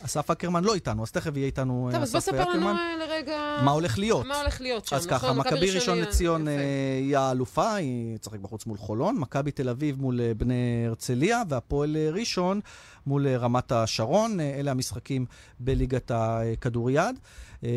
[0.06, 2.52] אסף אקרמן לא איתנו, אז תכף יהיה איתנו אה, טוב, אז בוא אסף ספר לנו
[2.52, 2.78] אקרמן.
[3.00, 3.62] לרגע...
[3.64, 4.26] מה הולך להיות?
[4.26, 5.20] מה הולך להיות שם, אז נכון?
[5.20, 6.48] ככה, מכבי ראשון לציון.
[6.48, 6.54] אה,
[7.00, 11.98] היא האלופה, היא תשחק בחוץ מול חולון, מכבי תל אביב מול אה, בני הרצליה, והפועל
[11.98, 12.60] אה, ראשון
[13.06, 14.40] מול רמת השרון.
[14.40, 15.26] אלה המשחקים
[15.60, 17.16] בליגת הכדוריד.
[17.64, 17.70] אה,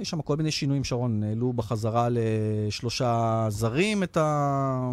[0.00, 4.90] יש שם כל מיני שינויים, שרון, העלו בחזרה לשלושה זרים את, ה...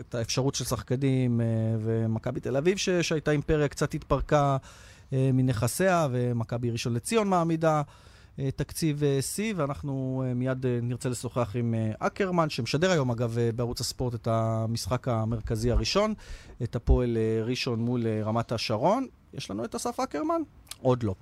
[0.00, 1.40] את, האפשרות של שחקנים,
[1.82, 2.88] ומכבי תל אביב ש...
[2.88, 4.56] שהייתה אימפריה קצת התפרקה
[5.12, 7.82] מנכסיה, ומכבי ראשון לציון מעמידה.
[8.38, 13.10] אה, תקציב אה, שיא, ואנחנו אה, מיד אה, נרצה לשוחח עם אה, אקרמן, שמשדר היום,
[13.10, 16.14] אגב, אה, בערוץ הספורט את המשחק המרכזי הראשון,
[16.62, 19.06] את הפועל אה, ראשון מול אה, רמת השרון.
[19.34, 20.42] יש לנו את אסף אקרמן?
[20.82, 21.14] עוד לא.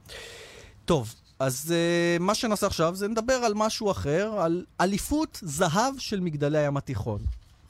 [0.84, 1.74] טוב, אז
[2.18, 6.76] uh, מה שנעשה עכשיו זה נדבר על משהו אחר, על אליפות זהב של מגדלי הים
[6.76, 7.20] התיכון.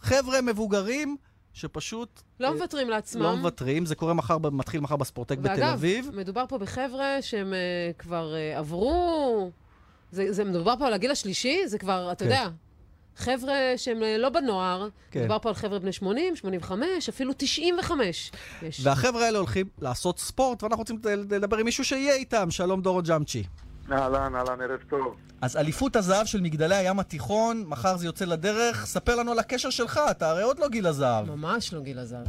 [0.01, 1.17] חבר'ה מבוגרים
[1.53, 3.23] שפשוט לא אה, מוותרים לעצמם.
[3.23, 6.11] לא מוותרים, זה קורה מחר, מתחיל מחר בספורטק בתל ואגב, אביב.
[6.15, 9.51] מדובר פה בחבר'ה שהם אה, כבר אה, עברו...
[10.13, 12.31] זה, זה מדובר פה על הגיל השלישי, זה כבר, אתה כן.
[12.31, 12.49] יודע,
[13.17, 15.21] חבר'ה שהם אה, לא בנוער, כן.
[15.21, 18.31] מדובר פה על חבר'ה בני 80, 85, אפילו 95.
[18.63, 18.81] יש.
[18.83, 22.51] והחבר'ה האלה הולכים לעשות ספורט, ואנחנו רוצים לדבר עם מישהו שיהיה איתם.
[22.51, 23.43] שלום דורו ג'אמצ'י.
[23.93, 25.17] אהלן, אהלן, ערב טוב.
[25.43, 28.85] אז אליפות הזהב של מגדלי הים התיכון, מחר זה יוצא לדרך.
[28.87, 31.31] ספר לנו על הקשר שלך, אתה הרי עוד לא גיל הזהב.
[31.31, 32.27] ממש לא גיל הזהב.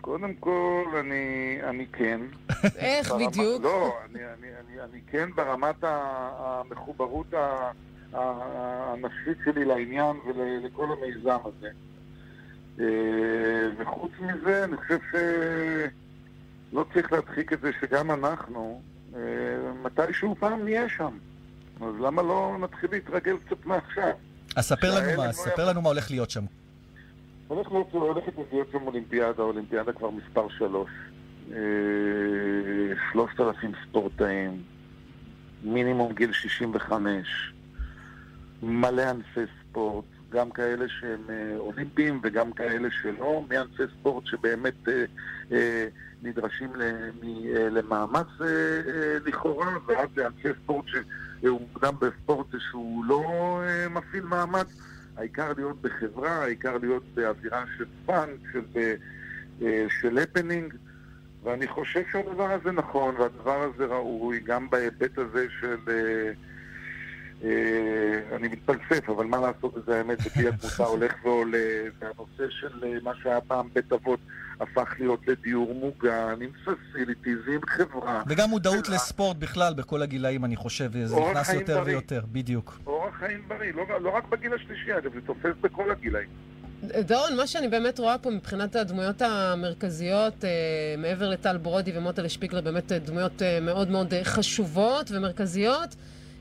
[0.00, 1.16] קודם כל, אני,
[1.62, 2.20] אני כן.
[2.76, 3.62] איך ברמה- בדיוק?
[3.62, 7.26] לא, אני, אני, אני, אני כן ברמת המחוברות
[8.12, 11.68] הנפשית שלי לעניין ולכל המיזם הזה.
[12.80, 12.86] אה,
[13.78, 14.98] וחוץ מזה, אני חושב
[16.72, 18.82] שלא צריך להדחיק את זה שגם אנחנו,
[19.82, 21.18] מתישהו פעם נהיה שם.
[21.80, 24.10] אז למה לא נתחיל להתרגל קצת מעכשיו?
[24.56, 26.44] אז ספר לנו מה, לא ספר לנו מה הולך להיות שם.
[27.48, 30.90] הולכת להיות שם אולימפיאדה, אולימפיאדה כבר מספר שלוש.
[31.52, 31.58] אה,
[33.12, 34.62] שלושת אלפים ספורטאים,
[35.64, 37.52] מינימום גיל 65,
[38.62, 45.04] מלא ענפי ספורט, גם כאלה שהם אה, אולימפיים וגם כאלה שלא, מענפי ספורט שבאמת אה,
[45.52, 45.88] אה,
[46.22, 47.08] נדרשים אה,
[47.70, 53.22] למאמץ אה, אה, לכאורה, ועד לענפי ספורט שהוא מוקדם בספורט שהוא לא
[53.66, 54.66] אה, מפעיל מאמץ.
[55.16, 58.64] העיקר להיות בחברה, העיקר להיות באווירה של fun, של,
[59.62, 60.74] אה, של הפנינג,
[61.42, 65.76] ואני חושב שהדבר הזה נכון, והדבר הזה ראוי, גם בהיבט הזה של...
[67.44, 71.58] אה, אני מתפלסף, אבל מה לעשות בזה האמת, וכלי התמותה הולך ועולה,
[71.98, 74.20] והנושא של אה, מה שהיה פעם בית אבות
[74.60, 78.22] הפך להיות לדיור מוגן, עם פסיליטיז, עם חברה.
[78.26, 81.94] וגם מודעות לספורט בכלל בכל הגילאים, אני חושב, זה נכנס יותר בריא.
[81.94, 82.78] ויותר, בדיוק.
[82.86, 86.28] אורח חיים בריא, לא, לא רק בגיל השלישי, אגב, זה תופס בכל הגילאים.
[86.82, 90.50] דורון, מה שאני באמת רואה פה מבחינת הדמויות המרכזיות, אה,
[90.98, 95.96] מעבר לטל ברודי ומוטלה שפיגלר, באמת דמויות אה, מאוד מאוד אה, חשובות ומרכזיות.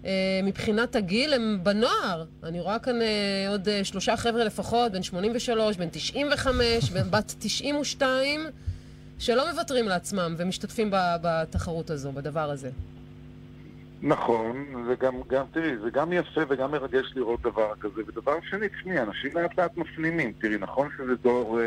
[0.06, 2.26] אה, מבחינת הגיל הם בנוער.
[2.44, 7.36] אני רואה כאן אה, עוד אה, שלושה חבר'ה לפחות, בן 83, בן 95, בן בת
[7.40, 8.42] 92,
[9.20, 10.92] שלא מוותרים לעצמם ומשתתפים
[11.22, 12.70] בתחרות הזו, בדבר הזה.
[14.02, 14.96] נכון, זה
[15.30, 18.02] גם, תראי, זה גם יפה וגם מרגש לראות דבר כזה.
[18.08, 20.34] ודבר שני, תשמעי, אנשים לאט לאט מפנימים.
[20.42, 21.60] תראי, נכון שזה דור,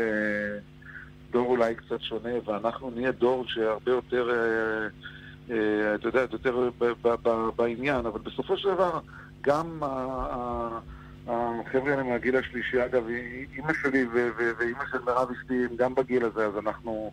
[1.31, 4.31] דור אולי קצת שונה, ואנחנו נהיה דור שהרבה יותר,
[5.95, 6.69] אתה יודע, יותר
[7.55, 8.99] בעניין, אבל בסופו של דבר,
[9.41, 9.79] גם
[11.27, 13.03] החבר'ה האלה מהגיל השלישי, אגב,
[13.55, 14.05] אימא שלי
[14.57, 17.11] ואימא של מירב אשתי הם גם בגיל הזה, אז אנחנו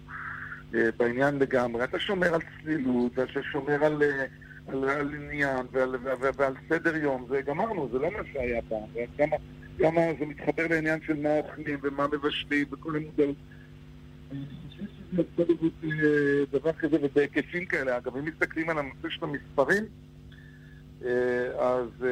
[0.74, 1.84] אה, בעניין לגמרי.
[1.84, 4.02] אתה שומר על צלילות, ואתה שומר על...
[4.02, 4.24] אה,
[4.68, 9.04] על, על עניין ועל, ועל, ועל סדר יום, זה גמרנו, זה לא מה שהיה פעם.
[9.18, 9.28] גם,
[9.78, 13.36] גם זה מתחבר לעניין של מה אוכלים ומה מבשלים וכל המודעות.
[16.52, 17.96] דבר כזה ובהיקפים כאלה.
[17.96, 19.84] אגב, אם מסתכלים על הנושא של המספרים,
[21.04, 21.10] אה,
[21.60, 22.08] אז אה,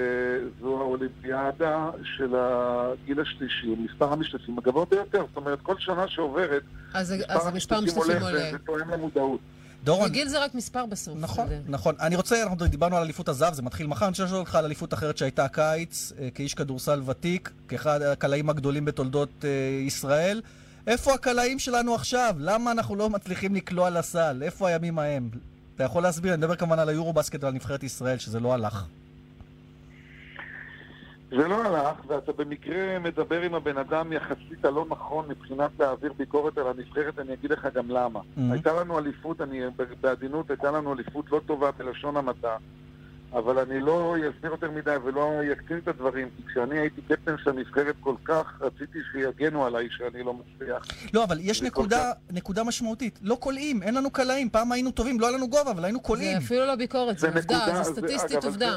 [0.61, 5.25] זו האולימפיאדה של הגיל השלישי, מספר המשתתפים הגבוה ביותר.
[5.29, 6.62] זאת אומרת, כל שנה שעוברת,
[6.95, 8.47] אז אז מספר המשתתפים עולה.
[8.49, 9.41] וזה תואם למודעות.
[9.85, 11.19] דורון, וגיל זה רק מספר בסוף.
[11.21, 11.95] נכון, זה- נכון.
[12.01, 14.65] אני רוצה, אנחנו דיברנו על אליפות הזהב, זה מתחיל מחר, אני רוצה לשאול אותך על
[14.65, 19.49] אליפות אחרת שהייתה הקיץ, אה, כאיש כדורסל ותיק, כאחד הקלעים הגדולים בתולדות אה,
[19.87, 20.41] ישראל.
[20.87, 22.35] איפה הקלעים שלנו עכשיו?
[22.39, 24.43] למה אנחנו לא מצליחים לקלוע לסל?
[24.43, 25.28] איפה הימים ההם?
[25.76, 28.87] אתה יכול להסביר, אני מדבר כמובן על היורו-בסקט ועל נבחרת ישראל, שזה לא הלך.
[31.30, 36.59] זה לא הלך, ואתה במקרה מדבר עם הבן אדם יחסית הלא נכון מבחינת להעביר ביקורת
[36.59, 38.20] על הנבחרת, אני אגיד לך גם למה.
[38.20, 38.41] Mhm.
[38.53, 39.61] הייתה לנו אליפות, אני
[40.01, 42.57] בעדינות, הייתה לנו אליפות לא טובה בלשון המעטה,
[43.35, 47.51] אבל אני לא אסביר יותר מדי ולא אקצין את הדברים, כי כשאני הייתי קפטן של
[47.51, 50.82] הנבחרת כל כך, רציתי שיגנו עליי שאני לא מצליח.
[51.14, 53.18] לא, אבל יש זה נקודה, נקודה משמעותית.
[53.22, 54.51] לא קולעים, אין לנו קלעים.
[54.51, 56.39] פעם היינו טובים, לא היה לנו גובה, אבל היינו קולעים.
[56.41, 58.76] זה אפילו לא ביקורת, זה זה עובדה, נקודה, זה זה- סטטיסטית אגב, עובדה.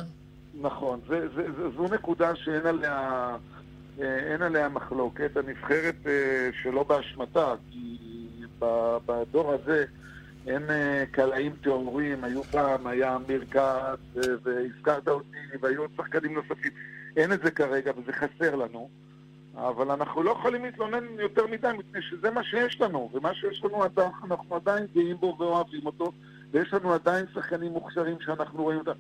[0.62, 3.30] נכון, זה, זה, זה, זו נקודה שאין עליה,
[4.02, 5.38] אה, אין עליה מחלוקת.
[5.38, 6.12] הנבחרת אה,
[6.64, 7.98] שלא באשמתה, כי
[9.06, 9.86] בדור הזה
[10.48, 16.72] אין אה, קלעים טהורים, היו פעם, היה אמיר כץ, והזכרת אותי, והיו עוד שחקנים נוספים.
[17.18, 18.90] אין את זה כרגע, וזה חסר לנו.
[19.56, 23.86] אבל אנחנו לא יכולים להתלונן יותר מדי, מפני שזה מה שיש לנו, ומה שיש לנו
[24.24, 26.12] אנחנו עדיין גאים בו ואוהבים אותו,
[26.52, 28.92] ויש לנו עדיין שחקנים מוכשרים שאנחנו רואים אותם.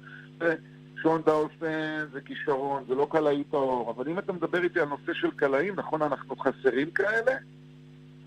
[1.01, 5.13] שון דאוסטן זה כישרון, זה לא קלעי טהור, אבל אם אתה מדבר איתי על נושא
[5.13, 7.31] של קלעים, נכון, אנחנו חסרים כאלה,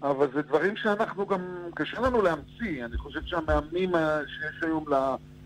[0.03, 1.41] אבל זה דברים שאנחנו גם,
[1.75, 2.85] קשה לנו להמציא.
[2.85, 3.91] אני חושב שהמאמנים
[4.27, 4.85] שיש היום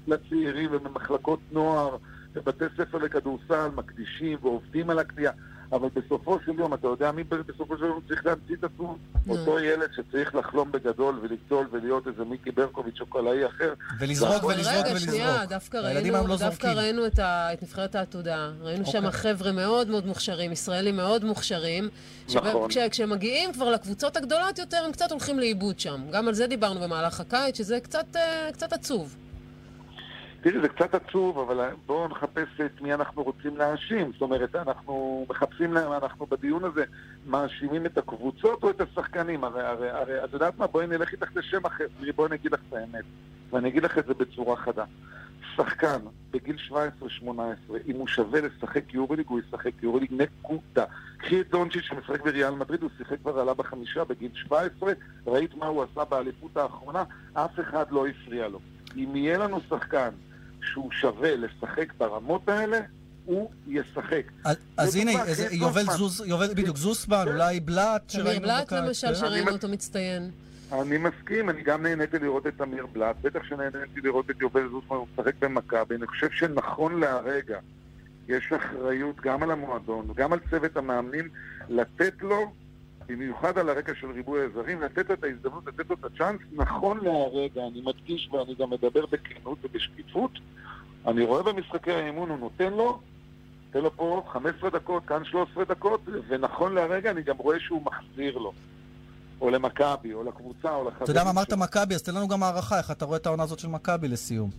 [0.07, 1.97] לצעירים ובמחלקות נוער,
[2.35, 5.33] בבתי ספר לכדורסל, מקדישים ועובדים על הקנייה.
[5.75, 8.97] אבל בסופו של יום, אתה יודע מי בסופו של יום צריך להמציא את עצמו?
[9.29, 13.75] אותו ילד שצריך לחלום בגדול ולגדול ולהיות איזה מיקי ברקוביץ' או קלעי אחר.
[14.01, 15.11] ולזרוק והכל- ולזרוק רגע, ולזרוק.
[15.15, 16.71] שנייה, דווקא ראינו, לא דווקא זורקים.
[16.79, 18.51] ראינו את, ה, את נבחרת העתודה.
[18.63, 19.21] ראינו שם אוקיי.
[19.21, 21.89] חבר'ה מאוד מאוד מוכשרים, ישראלים מאוד מוכשרים.
[22.35, 22.69] נכון.
[22.71, 26.01] כש, כשהם מגיעים כבר לקבוצות הגדולות יותר, הם קצת הולכים לאיבוד שם.
[26.13, 29.17] גם על זה דיברנו במהלך הקיץ, שזה קצת, אה, קצת עצוב.
[30.45, 34.13] תראי, זה קצת עצוב, אבל בואו נחפש את מי אנחנו רוצים להאשים.
[34.13, 36.85] זאת אומרת, אנחנו מחפשים להם, אנחנו בדיון הזה
[37.27, 39.45] מאשימים את הקבוצות או את השחקנים?
[39.45, 40.67] הרי, הרי, הרי, את יודעת מה?
[40.67, 41.85] בואי נלך איתך לשם אחר.
[42.17, 43.05] בואי אני אגיד לך את האמת.
[43.51, 44.85] ואני אגיד לך את זה בצורה חדה.
[45.57, 45.99] שחקן
[46.31, 46.73] בגיל 17-18,
[47.87, 50.85] אם הוא שווה לשחק יורוליג, הוא ישחק יורוליג נקודה.
[51.17, 54.93] קחי את דונצ'יץ' שמשחק בריאל מדריד, הוא שיחק כבר עלה בחמישה בגיל 17,
[55.27, 58.61] ראית מה הוא עשה באליפות האחרונה, אף אחד לא הפריע לו.
[58.97, 60.11] אם יהיה לנו שחקן
[60.73, 62.81] שהוא שווה לשחק ברמות האלה,
[63.25, 64.23] הוא ישחק.
[64.77, 65.13] אז- הנה,
[65.51, 65.97] יובל זוסמן.
[65.97, 69.15] זוז, יובל, בדיוק, זוסמן, אולי בלאט, שראינו בלאט למשל, כן?
[69.15, 70.31] שראינו אותו מצטיין.
[70.73, 74.97] אני מסכים, אני גם נהניתי לראות את אמיר בלאט, בטח שנהניתי לראות את יובל זוסמן,
[74.97, 75.95] הוא משחק במכבי.
[75.95, 77.59] אני חושב שנכון להרגע,
[78.29, 81.29] יש אחריות גם על המועדון וגם על צוות המאמנים
[81.69, 82.53] לתת לו,
[83.07, 86.41] במיוחד על הרקע של ריבוי הזרים, לתת לו את ההזדמנות, לתת לו את הצ'אנס.
[86.53, 90.31] נכון להרגע, אני מדגיש ואני גם מדבר בכנות ובשקיפות,
[91.07, 93.01] אני רואה במשחקי האימון, הוא נותן לו,
[93.67, 98.39] נותן לו פה 15 דקות, כאן 13 דקות, ונכון להרגע אני גם רואה שהוא מחזיר
[98.39, 98.53] לו.
[99.41, 101.03] או למכבי, או לקבוצה, או לחברים.
[101.03, 101.53] אתה יודע מה, אמרת.
[101.53, 104.51] מכבי, אז תן לנו גם הערכה, איך אתה רואה את העונה הזאת של מכבי לסיום.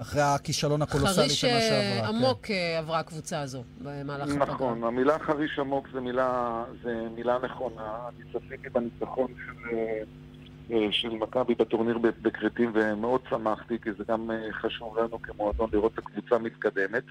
[0.00, 2.08] אחרי הכישלון הקולוסלי חריש שנה אה, שעברה.
[2.08, 2.16] כן.
[2.16, 4.54] עמוק אה, עברה הקבוצה הזו במהלך הפגרה.
[4.54, 7.98] נכון, המילה חריש עמוק זה מילה, זה מילה נכונה.
[8.08, 10.02] אני צפיתי בניצחון של, אה,
[10.70, 15.92] אה, של מכבי בטורניר בכרתים ומאוד שמחתי, כי זה גם אה, חשוב לנו כמועדון לראות
[15.92, 17.04] את הקבוצה מתקדמת.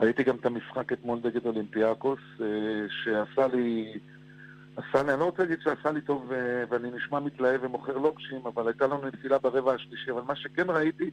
[0.00, 2.46] ראיתי גם את המשחק אתמול נגד אולימפיאקוס, אה,
[3.04, 3.98] שעשה לי...
[4.78, 8.40] עשה לי, אני לא רוצה להגיד שעשה לי טוב אה, ואני נשמע מתלהב ומוכר לוקשים,
[8.46, 10.10] אבל הייתה לנו נפילה ברבע השלישי.
[10.10, 11.10] אבל מה שכן ראיתי,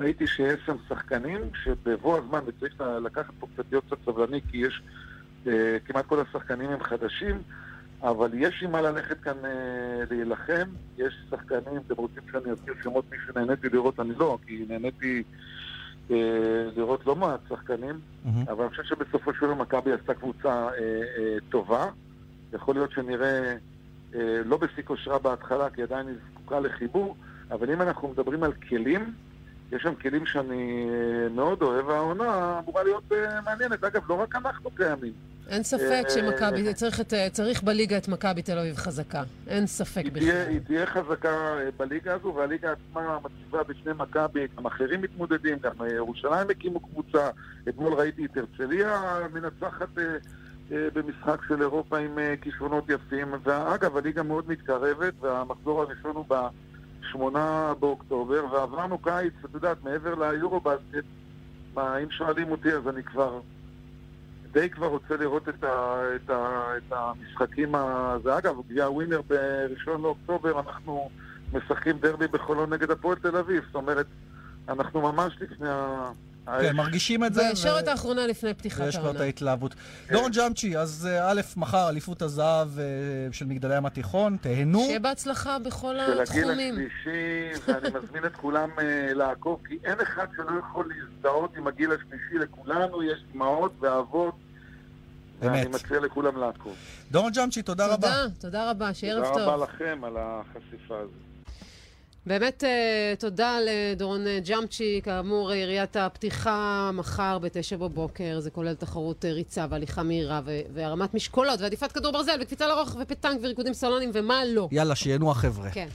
[0.00, 4.82] ראיתי שיש שם שחקנים שבבוא הזמן, וצריך לקחת פה קצת להיות קצת סבלני, כי יש,
[5.46, 7.42] אה, כמעט כל השחקנים הם חדשים,
[8.02, 10.68] אבל יש עם מה ללכת כאן אה, להילחם.
[10.98, 15.22] יש שחקנים, אתם רוצים שאני אזכיר שמות מי שנהניתי לראות, אני לא, כי נהניתי
[16.10, 16.16] אה,
[16.76, 18.00] לראות לא מעט שחקנים,
[18.48, 20.70] אבל אני חושב שבסופו של דבר מכבי עשתה קבוצה אה,
[21.18, 21.86] אה, טובה.
[22.52, 23.54] יכול להיות שנראה
[24.14, 27.16] אה, לא בשיא כושרה בהתחלה, כי עדיין היא זקוקה לחיבור,
[27.50, 29.14] אבל אם אנחנו מדברים על כלים,
[29.72, 33.84] יש שם כלים שאני אה, מאוד אוהב, והעונה אמורה להיות אה, מעניינת.
[33.84, 35.12] אגב, לא רק אנחנו קיימים.
[35.48, 39.22] אין ספק אה, שמכבי, צריך את- צריך בליגה את מכבי תל אביב חזקה.
[39.46, 40.18] אין ספק בכלל.
[40.20, 41.28] תהיה, היא תהיה חזקה
[41.58, 46.80] אה, בליגה הזו, והליגה עצמה מציבה בפני מכבי, גם אחרים מתמודדים, גם אה, ירושלים הקימו
[46.80, 47.30] קבוצה,
[47.68, 50.16] אתמול ראיתי את הרצליה מנצחת אה, אה,
[50.70, 56.24] במשחק של אירופה עם אה, כישרונות יפים, ואגב, הליגה מאוד מתקרבת, והמחזור הראשון הוא
[57.00, 61.04] בשמונה באוקטובר, ועברנו קיץ, את יודעת, מעבר ליורו-בסקט,
[61.74, 63.40] מה, אם שואלים אותי אז אני כבר
[64.52, 68.38] די כבר רוצה לראות את, ה, את, ה, את המשחקים הזה.
[68.38, 71.10] אגב, גביע ווינר בראשון לאוקטובר, אנחנו
[71.52, 73.64] משחקים דרבי בחולון נגד הפועל תל אביב.
[73.66, 74.06] זאת אומרת,
[74.68, 76.10] אנחנו ממש לפני ה...
[76.60, 77.42] כן, מרגישים את זה.
[77.50, 79.24] בישורת האחרונה לפני פתיחת ויש כבר את העונה.
[79.24, 79.74] ההתלהבות.
[80.10, 82.84] דורון ג'אמצ'י, אז אה, א', מחר אליפות הזהב אה,
[83.32, 84.80] של מגדלי ים התיכון, תהנו.
[84.80, 86.74] שיהיה בהצלחה בכל של הגיל התחומים.
[86.74, 91.90] השלישי, ואני מזמין את כולם אה, לעקוב, כי אין אחד שלא יכול להזדהות עם הגיל
[91.92, 92.38] השלישי.
[92.40, 94.34] לכולנו יש אמהות ואבות,
[95.40, 95.74] ואני אמת.
[95.74, 96.74] מציע לכולם לעקוב.
[97.10, 98.08] דורון ג'אמצ'י, תודה רבה.
[98.08, 99.48] תודה, תודה רבה, שערב תודה טוב.
[99.48, 101.27] רבה לכם על החשיפה הזאת.
[102.28, 109.24] באמת אה, תודה לדורון אה, ג'אמצ'י, כאמור יריית הפתיחה מחר בתשע בבוקר, זה כולל תחרות
[109.24, 110.40] אה, ריצה והליכה מהירה
[110.74, 114.68] והרמת משקולות ועדיפת כדור ברזל וקפיצה לרוחב ופטנק וריקודים סלונים ומה לא.
[114.72, 115.70] יאללה, שיהנו החבר'ה.
[115.70, 115.88] כן.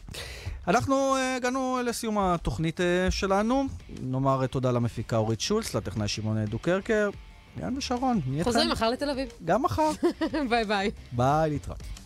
[0.67, 3.63] אנחנו אה, הגענו לסיום התוכנית אה, שלנו.
[4.01, 7.09] נאמר אה, תודה למפיקה אורית שולץ, לטכנאי שמעון דוקרקר.
[7.61, 8.43] יאן ושרון, נהיה.
[8.43, 9.29] חוזרים מחר לתל אביב.
[9.45, 9.91] גם מחר.
[10.49, 10.91] ביי ביי.
[11.11, 12.02] ביי, להתראות.